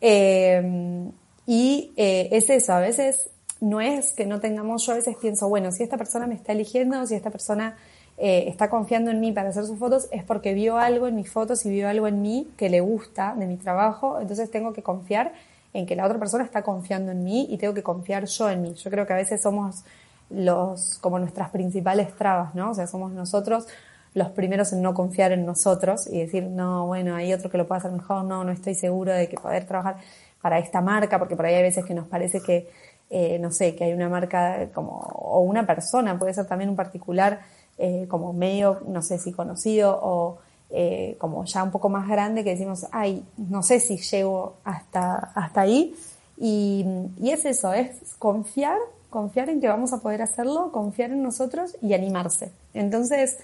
Eh, 0.00 1.10
y 1.44 1.92
eh, 1.96 2.28
es 2.30 2.48
eso, 2.50 2.72
a 2.72 2.78
veces 2.78 3.30
no 3.60 3.80
es 3.80 4.12
que 4.12 4.26
no 4.26 4.38
tengamos, 4.38 4.86
yo 4.86 4.92
a 4.92 4.94
veces 4.94 5.16
pienso, 5.20 5.48
bueno, 5.48 5.72
si 5.72 5.82
esta 5.82 5.98
persona 5.98 6.28
me 6.28 6.36
está 6.36 6.52
eligiendo, 6.52 7.04
si 7.04 7.16
esta 7.16 7.30
persona 7.30 7.76
eh, 8.18 8.44
está 8.48 8.70
confiando 8.70 9.10
en 9.10 9.20
mí 9.20 9.32
para 9.32 9.50
hacer 9.50 9.64
sus 9.64 9.78
fotos 9.78 10.08
es 10.10 10.24
porque 10.24 10.54
vio 10.54 10.78
algo 10.78 11.06
en 11.06 11.16
mis 11.16 11.30
fotos 11.30 11.66
y 11.66 11.70
vio 11.70 11.88
algo 11.88 12.08
en 12.08 12.22
mí 12.22 12.48
que 12.56 12.70
le 12.70 12.80
gusta 12.80 13.34
de 13.36 13.46
mi 13.46 13.56
trabajo, 13.56 14.20
entonces 14.20 14.50
tengo 14.50 14.72
que 14.72 14.82
confiar 14.82 15.32
en 15.74 15.84
que 15.84 15.94
la 15.94 16.06
otra 16.06 16.18
persona 16.18 16.44
está 16.44 16.62
confiando 16.62 17.12
en 17.12 17.22
mí 17.22 17.46
y 17.50 17.58
tengo 17.58 17.74
que 17.74 17.82
confiar 17.82 18.24
yo 18.24 18.48
en 18.48 18.62
mí. 18.62 18.74
Yo 18.74 18.90
creo 18.90 19.06
que 19.06 19.12
a 19.12 19.16
veces 19.16 19.42
somos 19.42 19.84
los, 20.30 20.98
como 21.00 21.18
nuestras 21.18 21.50
principales 21.50 22.14
trabas, 22.16 22.54
¿no? 22.54 22.70
O 22.70 22.74
sea, 22.74 22.86
somos 22.86 23.12
nosotros 23.12 23.66
los 24.14 24.30
primeros 24.30 24.72
en 24.72 24.80
no 24.80 24.94
confiar 24.94 25.32
en 25.32 25.44
nosotros 25.44 26.06
y 26.06 26.20
decir, 26.20 26.44
no, 26.44 26.86
bueno, 26.86 27.14
hay 27.14 27.34
otro 27.34 27.50
que 27.50 27.58
lo 27.58 27.66
puede 27.66 27.80
hacer 27.80 27.92
mejor, 27.92 28.24
no, 28.24 28.44
no 28.44 28.50
estoy 28.50 28.74
seguro 28.74 29.12
de 29.12 29.28
que 29.28 29.36
poder 29.36 29.66
trabajar 29.66 29.98
para 30.40 30.58
esta 30.58 30.80
marca, 30.80 31.18
porque 31.18 31.36
por 31.36 31.44
ahí 31.44 31.54
hay 31.54 31.62
veces 31.62 31.84
que 31.84 31.92
nos 31.92 32.06
parece 32.06 32.40
que, 32.40 32.66
eh, 33.10 33.38
no 33.38 33.50
sé, 33.50 33.76
que 33.76 33.84
hay 33.84 33.92
una 33.92 34.08
marca 34.08 34.70
como, 34.72 34.92
o 34.92 35.40
una 35.40 35.66
persona, 35.66 36.18
puede 36.18 36.32
ser 36.32 36.46
también 36.46 36.70
un 36.70 36.76
particular, 36.76 37.40
eh, 37.78 38.06
como 38.08 38.32
medio, 38.32 38.80
no 38.86 39.02
sé 39.02 39.18
si 39.18 39.32
conocido 39.32 39.98
o 40.02 40.38
eh, 40.70 41.16
como 41.18 41.44
ya 41.44 41.62
un 41.62 41.70
poco 41.70 41.88
más 41.88 42.08
grande 42.08 42.42
que 42.42 42.50
decimos, 42.50 42.86
ay, 42.90 43.24
no 43.36 43.62
sé 43.62 43.80
si 43.80 43.98
llego 43.98 44.56
hasta, 44.64 45.14
hasta 45.34 45.60
ahí. 45.60 45.94
Y, 46.38 46.84
y 47.18 47.30
es 47.30 47.44
eso, 47.44 47.72
es 47.72 48.14
confiar, 48.18 48.78
confiar 49.10 49.48
en 49.48 49.60
que 49.60 49.68
vamos 49.68 49.92
a 49.92 50.00
poder 50.00 50.22
hacerlo, 50.22 50.72
confiar 50.72 51.10
en 51.10 51.22
nosotros 51.22 51.76
y 51.80 51.94
animarse. 51.94 52.50
Entonces, 52.74 53.38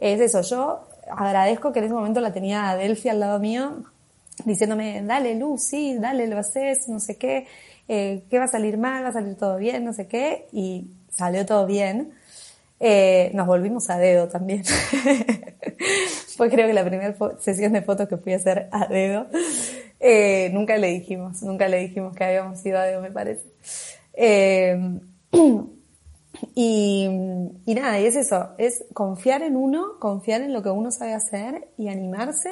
es 0.00 0.20
eso, 0.20 0.42
yo 0.42 0.80
agradezco 1.10 1.72
que 1.72 1.80
en 1.80 1.86
ese 1.86 1.94
momento 1.94 2.20
la 2.20 2.32
tenía 2.32 2.74
Delphi 2.76 3.08
al 3.08 3.20
lado 3.20 3.38
mío, 3.38 3.84
diciéndome, 4.44 5.02
dale 5.02 5.34
Luz, 5.34 5.64
sí, 5.64 5.96
dale, 5.98 6.26
lo 6.26 6.38
haces, 6.38 6.88
no 6.88 7.00
sé 7.00 7.16
qué, 7.16 7.46
eh, 7.88 8.24
qué 8.30 8.38
va 8.38 8.44
a 8.44 8.48
salir 8.48 8.78
mal, 8.78 9.04
va 9.04 9.08
a 9.08 9.12
salir 9.12 9.36
todo 9.36 9.56
bien, 9.56 9.84
no 9.84 9.92
sé 9.92 10.06
qué, 10.06 10.46
y 10.52 10.90
salió 11.10 11.44
todo 11.44 11.66
bien. 11.66 12.12
Eh, 12.80 13.30
nos 13.34 13.46
volvimos 13.46 13.90
a 13.90 13.98
dedo 13.98 14.28
también. 14.28 14.64
Fue 16.36 16.48
creo 16.50 16.66
que 16.66 16.72
la 16.72 16.84
primera 16.84 17.14
sesión 17.40 17.72
de 17.72 17.82
fotos 17.82 18.08
que 18.08 18.16
fui 18.16 18.32
a 18.32 18.36
hacer 18.36 18.68
a 18.70 18.86
dedo. 18.86 19.26
Eh, 20.00 20.50
nunca 20.52 20.76
le 20.76 20.88
dijimos, 20.88 21.42
nunca 21.42 21.66
le 21.66 21.78
dijimos 21.78 22.14
que 22.14 22.24
habíamos 22.24 22.64
ido 22.64 22.78
a 22.78 22.84
dedo, 22.84 23.02
me 23.02 23.10
parece. 23.10 23.46
Eh, 24.12 25.00
y, 26.54 27.08
y 27.66 27.74
nada, 27.74 28.00
y 28.00 28.06
es 28.06 28.14
eso, 28.14 28.50
es 28.58 28.84
confiar 28.92 29.42
en 29.42 29.56
uno, 29.56 29.98
confiar 29.98 30.42
en 30.42 30.52
lo 30.52 30.62
que 30.62 30.70
uno 30.70 30.90
sabe 30.92 31.14
hacer 31.14 31.68
y 31.76 31.88
animarse 31.88 32.50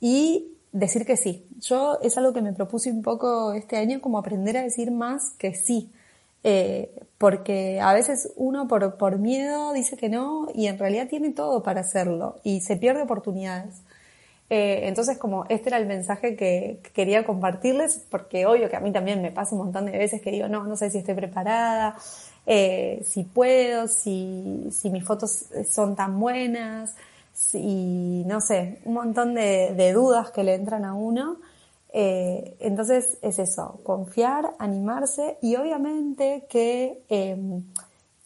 y 0.00 0.56
decir 0.72 1.06
que 1.06 1.16
sí. 1.16 1.46
Yo 1.60 1.98
es 2.02 2.18
algo 2.18 2.32
que 2.32 2.42
me 2.42 2.52
propuse 2.52 2.90
un 2.90 3.02
poco 3.02 3.52
este 3.52 3.76
año, 3.76 4.00
como 4.00 4.18
aprender 4.18 4.56
a 4.56 4.62
decir 4.62 4.90
más 4.90 5.34
que 5.38 5.54
sí. 5.54 5.92
Eh, 6.44 6.90
porque 7.18 7.80
a 7.80 7.92
veces 7.94 8.32
uno 8.34 8.66
por, 8.66 8.96
por 8.96 9.18
miedo 9.18 9.72
dice 9.72 9.96
que 9.96 10.08
no 10.08 10.48
y 10.54 10.66
en 10.66 10.76
realidad 10.76 11.06
tiene 11.08 11.30
todo 11.30 11.62
para 11.62 11.82
hacerlo 11.82 12.40
y 12.42 12.60
se 12.62 12.76
pierde 12.76 13.02
oportunidades. 13.02 13.82
Eh, 14.50 14.86
entonces, 14.88 15.16
como 15.16 15.46
este 15.48 15.70
era 15.70 15.78
el 15.78 15.86
mensaje 15.86 16.36
que, 16.36 16.80
quería 16.92 17.24
compartirles, 17.24 18.04
porque 18.10 18.44
obvio 18.44 18.68
que 18.68 18.76
a 18.76 18.80
mí 18.80 18.92
también 18.92 19.22
me 19.22 19.30
pasa 19.30 19.54
un 19.54 19.62
montón 19.62 19.86
de 19.86 19.92
veces 19.92 20.20
que 20.20 20.30
digo, 20.30 20.46
no, 20.48 20.64
no 20.64 20.76
sé 20.76 20.90
si 20.90 20.98
estoy 20.98 21.14
preparada, 21.14 21.96
eh, 22.44 23.02
si 23.02 23.24
puedo, 23.24 23.88
si, 23.88 24.68
si 24.70 24.90
mis 24.90 25.04
fotos 25.04 25.46
son 25.70 25.96
tan 25.96 26.20
buenas, 26.20 26.94
si, 27.32 28.24
no 28.26 28.42
sé, 28.42 28.80
un 28.84 28.92
montón 28.94 29.34
de, 29.34 29.72
de 29.74 29.92
dudas 29.94 30.30
que 30.32 30.44
le 30.44 30.54
entran 30.54 30.84
a 30.84 30.92
uno. 30.92 31.38
Eh, 31.94 32.56
entonces 32.60 33.18
es 33.20 33.38
eso, 33.38 33.80
confiar, 33.82 34.54
animarse 34.58 35.36
y 35.42 35.56
obviamente 35.56 36.46
que 36.48 37.04
em, 37.10 37.64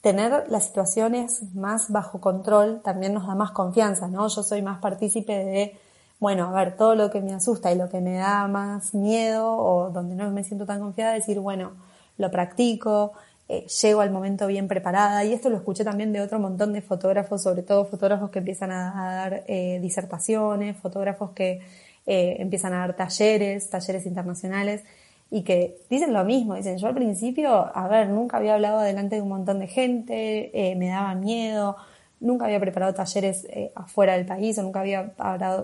tener 0.01 0.49
las 0.49 0.67
situaciones 0.67 1.53
más 1.55 1.91
bajo 1.91 2.21
control 2.21 2.81
también 2.83 3.13
nos 3.13 3.27
da 3.27 3.35
más 3.35 3.51
confianza, 3.51 4.07
¿no? 4.07 4.29
Yo 4.29 4.45
soy 4.45 4.63
más 4.63 4.79
partícipe 4.79 5.33
de, 5.33 5.77
bueno, 6.21 6.49
a 6.49 6.53
ver, 6.53 6.77
todo 6.77 6.95
lo 6.95 7.11
que 7.11 7.21
me 7.21 7.35
asusta 7.35 7.73
y 7.73 7.77
lo 7.77 7.89
que 7.89 8.01
me 8.01 8.19
da 8.19 8.47
más 8.47 8.95
miedo 8.95 9.57
o 9.57 9.91
donde 9.91 10.15
no 10.15 10.31
me 10.31 10.45
siento 10.45 10.65
tan 10.65 10.81
confiada, 10.81 11.15
decir, 11.15 11.41
bueno, 11.41 11.73
lo 12.19 12.31
practico, 12.31 13.15
eh, 13.49 13.67
llego 13.83 14.01
al 14.01 14.11
momento 14.11 14.47
bien 14.47 14.69
preparada. 14.69 15.25
Y 15.25 15.33
esto 15.33 15.51
lo 15.51 15.57
escuché 15.57 15.85
también 15.85 16.13
de 16.13 16.21
otro 16.21 16.39
montón 16.39 16.73
de 16.73 16.83
fotógrafos, 16.83 17.43
sobre 17.43 17.63
todo 17.63 17.85
fotógrafos 17.85 18.31
que 18.31 18.39
empiezan 18.41 18.71
a, 18.73 18.93
dar 18.95 19.45
eh, 19.47 19.79
disertaciones, 19.81 20.77
fotógrafos 20.77 21.31
que 21.33 21.61
eh, 22.07 22.37
empiezan 22.39 22.73
a 22.73 22.79
dar 22.79 22.97
talleres, 22.97 23.69
talleres 23.69 24.07
internacionales 24.07 24.85
y 25.31 25.43
que 25.43 25.77
dicen 25.91 26.13
lo 26.13 26.25
mismo, 26.25 26.55
dicen, 26.55 26.79
yo 26.79 26.87
al 26.87 26.95
principio, 26.95 27.51
a 27.51 27.89
ver, 27.89 28.09
nunca 28.09 28.37
había 28.37 28.55
hablado 28.55 28.81
delante 28.81 29.17
de 29.17 29.23
un 29.23 29.29
montón 29.29 29.59
de 29.59 29.67
gente, 29.67 30.75
me 30.77 30.89
daba 30.89 31.15
miedo, 31.17 31.77
nunca 32.21 32.45
había 32.45 32.61
preparado 32.61 32.95
talleres 32.95 33.47
afuera 33.75 34.13
del 34.17 34.25
país 34.25 34.57
o 34.59 34.63
nunca 34.63 34.81
había 34.81 35.15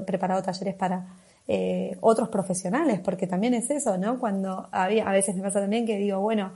preparado 0.04 0.42
talleres 0.42 0.74
para 0.74 1.06
otros 2.00 2.28
profesionales, 2.28 2.98
porque 2.98 3.28
también 3.28 3.54
es 3.54 3.70
eso, 3.70 3.96
¿no? 3.98 4.18
Cuando 4.18 4.68
había, 4.72 5.08
a 5.08 5.12
veces 5.12 5.36
me 5.36 5.42
pasa 5.42 5.60
también 5.60 5.86
que 5.86 5.96
digo, 5.96 6.18
bueno, 6.20 6.50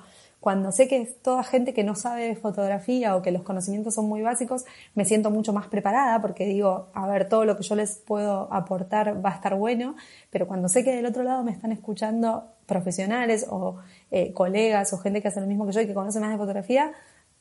cuando 0.47 0.71
sé 0.71 0.87
que 0.87 1.03
es 1.03 1.21
toda 1.23 1.43
gente 1.43 1.75
que 1.75 1.83
no 1.83 1.97
sabe 1.97 2.29
de 2.29 2.37
fotografía 2.37 3.17
o 3.17 3.21
que 3.21 3.33
los 3.33 3.43
conocimientos 3.43 3.97
son 3.97 4.07
muy 4.09 4.23
básicos, 4.23 4.65
me 4.95 5.05
siento 5.05 5.33
mucho 5.33 5.53
más 5.53 5.67
preparada 5.67 6.21
porque 6.21 6.47
digo, 6.47 6.87
a 6.95 7.05
ver, 7.09 7.29
todo 7.29 7.45
lo 7.45 7.57
que 7.57 7.65
yo 7.65 7.75
les 7.75 7.97
puedo 7.97 8.47
aportar 8.53 9.27
va 9.27 9.31
a 9.31 9.35
estar 9.35 9.57
bueno, 9.57 9.97
pero 10.31 10.47
cuando 10.47 10.69
sé 10.69 10.85
que 10.85 10.95
del 10.95 11.05
otro 11.05 11.25
lado 11.25 11.43
me 11.43 11.51
están 11.51 11.73
escuchando 11.73 12.45
profesionales 12.65 13.45
o 13.51 13.79
eh, 14.13 14.33
colegas 14.35 14.93
o 14.93 14.99
gente 14.99 15.21
que 15.21 15.27
hace 15.27 15.41
lo 15.41 15.49
mismo 15.49 15.67
que 15.67 15.73
yo 15.73 15.81
y 15.81 15.89
que 15.89 15.95
conoce 15.95 16.21
más 16.21 16.31
de 16.31 16.37
fotografía, 16.37 16.93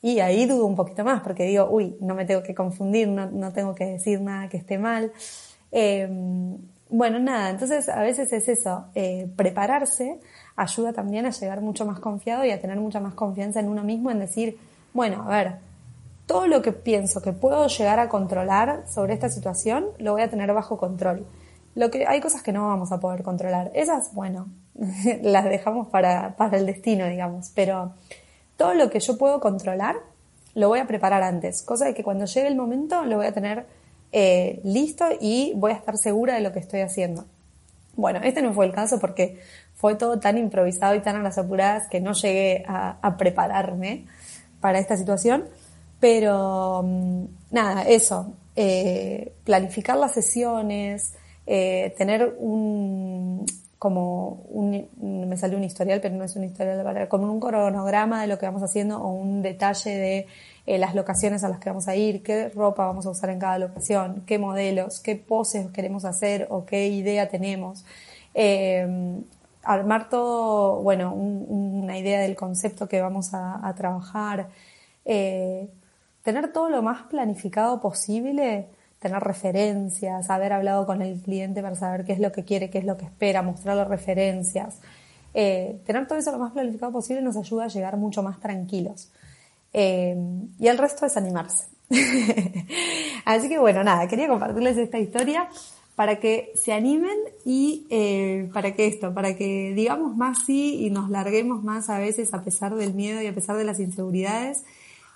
y 0.01 0.19
ahí 0.19 0.47
dudo 0.47 0.65
un 0.65 0.75
poquito 0.75 1.03
más 1.03 1.21
porque 1.21 1.43
digo, 1.43 1.69
uy, 1.69 1.95
no 2.01 2.15
me 2.15 2.25
tengo 2.25 2.41
que 2.41 2.55
confundir, 2.55 3.07
no, 3.07 3.53
tengo 3.53 3.75
que 3.75 3.85
decir 3.85 4.19
nada 4.19 4.49
que 4.49 4.57
esté 4.57 4.79
mal. 4.79 5.11
Em, 5.71 6.57
bueno, 6.89 7.19
nada, 7.19 7.51
entonces 7.51 7.87
a 7.87 8.01
veces 8.01 8.33
es 8.33 8.47
eso, 8.47 8.85
eh, 8.95 9.27
prepararse 9.35 10.19
ayuda 10.55 10.93
también 10.93 11.25
a 11.25 11.31
llegar 11.31 11.61
mucho 11.61 11.85
más 11.85 11.99
confiado 11.99 12.45
y 12.45 12.51
a 12.51 12.61
tener 12.61 12.79
mucha 12.79 12.99
más 12.99 13.13
confianza 13.13 13.59
en 13.59 13.69
uno 13.69 13.83
mismo, 13.83 14.11
en 14.11 14.19
decir, 14.19 14.57
bueno, 14.93 15.23
a 15.23 15.29
ver, 15.29 15.55
todo 16.25 16.47
lo 16.47 16.61
que 16.61 16.71
pienso 16.71 17.21
que 17.21 17.33
puedo 17.33 17.67
llegar 17.67 17.99
a 17.99 18.09
controlar 18.09 18.83
sobre 18.87 19.13
esta 19.13 19.29
situación, 19.29 19.85
lo 19.99 20.13
voy 20.13 20.21
a 20.21 20.29
tener 20.29 20.53
bajo 20.53 20.77
control. 20.77 21.25
Lo 21.75 21.91
que, 21.91 22.07
hay 22.07 22.21
cosas 22.21 22.41
que 22.41 22.53
no 22.53 22.67
vamos 22.67 22.91
a 22.91 22.99
poder 22.99 23.21
controlar. 23.21 23.71
Esas, 23.75 24.13
bueno, 24.13 24.47
las 25.21 25.45
dejamos 25.45 25.87
para, 25.87 26.35
para 26.37 26.57
el 26.57 26.65
destino, 26.65 27.05
digamos. 27.07 27.51
Pero 27.53 27.93
todo 28.57 28.73
lo 28.73 28.89
que 28.89 28.99
yo 29.01 29.17
puedo 29.17 29.39
controlar, 29.39 29.97
lo 30.53 30.69
voy 30.69 30.79
a 30.79 30.87
preparar 30.87 31.21
antes. 31.21 31.61
Cosa 31.61 31.85
de 31.85 31.93
que 31.93 32.03
cuando 32.03 32.25
llegue 32.25 32.47
el 32.47 32.55
momento, 32.55 33.03
lo 33.03 33.17
voy 33.17 33.25
a 33.25 33.33
tener 33.33 33.65
eh, 34.13 34.61
listo 34.63 35.05
y 35.19 35.51
voy 35.55 35.73
a 35.73 35.75
estar 35.75 35.97
segura 35.97 36.35
de 36.35 36.41
lo 36.41 36.53
que 36.53 36.59
estoy 36.59 36.79
haciendo. 36.79 37.25
Bueno, 37.97 38.21
este 38.23 38.41
no 38.41 38.53
fue 38.53 38.65
el 38.65 38.71
caso 38.71 38.99
porque 38.99 39.39
fue 39.85 39.93
todo 39.93 40.17
tan 40.17 40.35
improvisado 40.39 40.95
y 40.95 40.99
tan 41.01 41.15
a 41.17 41.21
las 41.21 41.37
apuradas 41.37 41.87
que 41.87 42.01
no 42.01 42.13
llegué 42.13 42.63
a, 42.67 43.15
prepararme 43.19 44.07
para 44.59 44.79
esta 44.79 44.97
situación. 44.97 45.45
Pero 45.99 46.81
mm, 46.83 47.25
nada, 47.51 47.83
eso, 47.83 48.33
eh, 48.55 49.33
planificar 49.43 49.95
las 49.97 50.15
sesiones, 50.15 51.13
eh, 51.45 51.93
tener 51.99 52.35
un, 52.39 53.45
como 53.77 54.41
un, 54.49 54.89
me 55.29 55.37
salió 55.37 55.55
un 55.55 55.63
historial, 55.63 56.01
pero 56.01 56.15
no 56.15 56.23
es 56.23 56.35
un 56.35 56.45
historial, 56.45 57.07
como 57.07 57.31
un 57.31 57.39
cronograma 57.39 58.21
de 58.21 58.27
lo 58.27 58.39
que 58.39 58.47
vamos 58.47 58.63
haciendo 58.63 58.97
o 58.97 59.13
un 59.13 59.43
detalle 59.43 59.91
de 59.91 60.27
eh, 60.65 60.79
las 60.79 60.95
locaciones 60.95 61.43
a 61.43 61.49
las 61.49 61.59
que 61.59 61.69
vamos 61.69 61.87
a 61.87 61.95
ir, 61.95 62.23
qué 62.23 62.49
ropa 62.49 62.87
vamos 62.87 63.05
a 63.05 63.11
usar 63.11 63.29
en 63.29 63.37
cada 63.37 63.59
locación, 63.59 64.23
qué 64.25 64.39
modelos, 64.39 64.99
qué 64.99 65.15
poses 65.15 65.69
queremos 65.69 66.05
hacer 66.05 66.47
o 66.49 66.65
qué 66.65 66.87
idea 66.87 67.29
tenemos. 67.29 67.85
Armar 69.65 70.09
todo, 70.09 70.81
bueno, 70.81 71.13
una 71.13 71.97
idea 71.97 72.21
del 72.21 72.35
concepto 72.35 72.87
que 72.87 73.01
vamos 73.01 73.33
a, 73.33 73.73
trabajar, 73.75 74.49
eh, 75.05 75.69
tener 76.23 76.51
todo 76.53 76.69
lo 76.69 76.81
más 76.81 77.03
planificado 77.03 77.81
posible, 77.81 78.67
tener 78.99 79.21
referencias, 79.21 80.29
haber 80.29 80.53
hablado 80.53 80.85
con 80.85 81.01
el 81.01 81.21
cliente 81.21 81.61
para 81.61 81.75
saber 81.75 82.05
qué 82.05 82.13
es 82.13 82.19
lo 82.19 82.31
que 82.31 82.43
quiere, 82.43 82.69
qué 82.69 82.79
es 82.79 82.85
lo 82.85 82.97
que 82.97 83.05
espera, 83.05 83.41
mostrarle 83.41 83.85
referencias. 83.85 84.79
tener 85.33 86.07
todo 86.07 86.17
eso 86.17 86.31
lo 86.31 86.39
más 86.39 86.53
planificado 86.53 86.91
posible 86.91 87.21
nos 87.21 87.35
ayuda 87.35 87.65
a 87.65 87.67
llegar 87.67 87.97
mucho 87.97 88.23
más 88.23 88.39
tranquilos. 88.39 89.11
Eh, 89.77 90.15
y 90.57 90.67
el 90.67 90.77
resto 90.77 91.05
es 91.05 91.17
animarse. 91.17 91.67
Así 93.25 93.49
que 93.49 93.59
bueno, 93.59 93.83
nada, 93.83 94.07
quería 94.07 94.29
compartirles 94.29 94.77
esta 94.77 94.97
historia 94.97 95.49
para 95.95 96.19
que 96.19 96.51
se 96.55 96.73
animen 96.73 97.17
y 97.45 97.87
eh, 97.89 98.49
para 98.53 98.73
que 98.73 98.87
esto, 98.87 99.13
para 99.13 99.35
que 99.35 99.73
digamos 99.73 100.15
más 100.17 100.45
sí 100.45 100.85
y 100.85 100.89
nos 100.89 101.09
larguemos 101.09 101.63
más 101.63 101.89
a 101.89 101.99
veces 101.99 102.33
a 102.33 102.43
pesar 102.43 102.75
del 102.75 102.93
miedo 102.93 103.21
y 103.21 103.27
a 103.27 103.33
pesar 103.33 103.55
de 103.57 103.63
las 103.63 103.79
inseguridades 103.79 104.63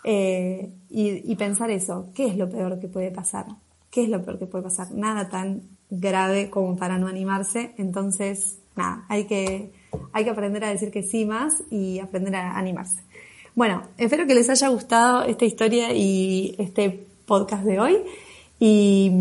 eh, 0.05 0.71
y, 0.89 1.35
pensar 1.35 1.69
eso, 1.71 2.07
¿qué 2.15 2.27
es 2.27 2.37
lo 2.37 2.49
peor 2.49 2.79
que 2.79 2.87
puede 2.87 3.11
pasar? 3.11 3.47
¿Qué 3.91 4.03
es 4.03 4.09
lo 4.09 4.23
peor 4.23 4.39
que 4.39 4.45
puede 4.45 4.63
pasar? 4.63 4.91
Nada 4.93 5.27
tan 5.27 5.63
grave 5.89 6.49
como 6.49 6.77
para 6.77 6.97
no 6.97 7.07
animarse, 7.07 7.73
entonces 7.77 8.59
nada, 8.77 9.03
hay 9.09 9.25
que, 9.25 9.73
hay 10.13 10.23
que 10.23 10.29
aprender 10.29 10.63
a 10.63 10.69
decir 10.69 10.91
que 10.91 11.03
sí 11.03 11.25
más 11.25 11.63
y 11.69 11.99
aprender 11.99 12.35
a 12.35 12.57
animarse. 12.57 13.03
Bueno, 13.55 13.81
espero 13.97 14.25
que 14.25 14.35
les 14.35 14.49
haya 14.49 14.69
gustado 14.69 15.23
esta 15.23 15.43
historia 15.43 15.93
y 15.93 16.55
este 16.57 17.05
podcast 17.25 17.65
de 17.65 17.79
hoy. 17.79 17.97
Y 18.59 19.11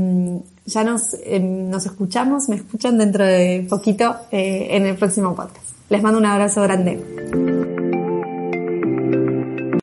ya 0.69 0.85
nos, 0.85 1.17
em, 1.25 1.71
nos 1.71 1.87
escuchamos, 1.87 2.49
me 2.49 2.57
escuchan 2.57 2.99
dentro 2.99 3.25
de 3.25 3.67
poquito 3.69 4.17
eh, 4.31 4.69
en 4.71 4.87
el 4.87 4.97
próximo 4.97 5.35
podcast. 5.35 5.67
Les 5.89 6.03
mando 6.03 6.19
un 6.19 6.27
abrazo 6.27 6.63
grande. 6.63 7.58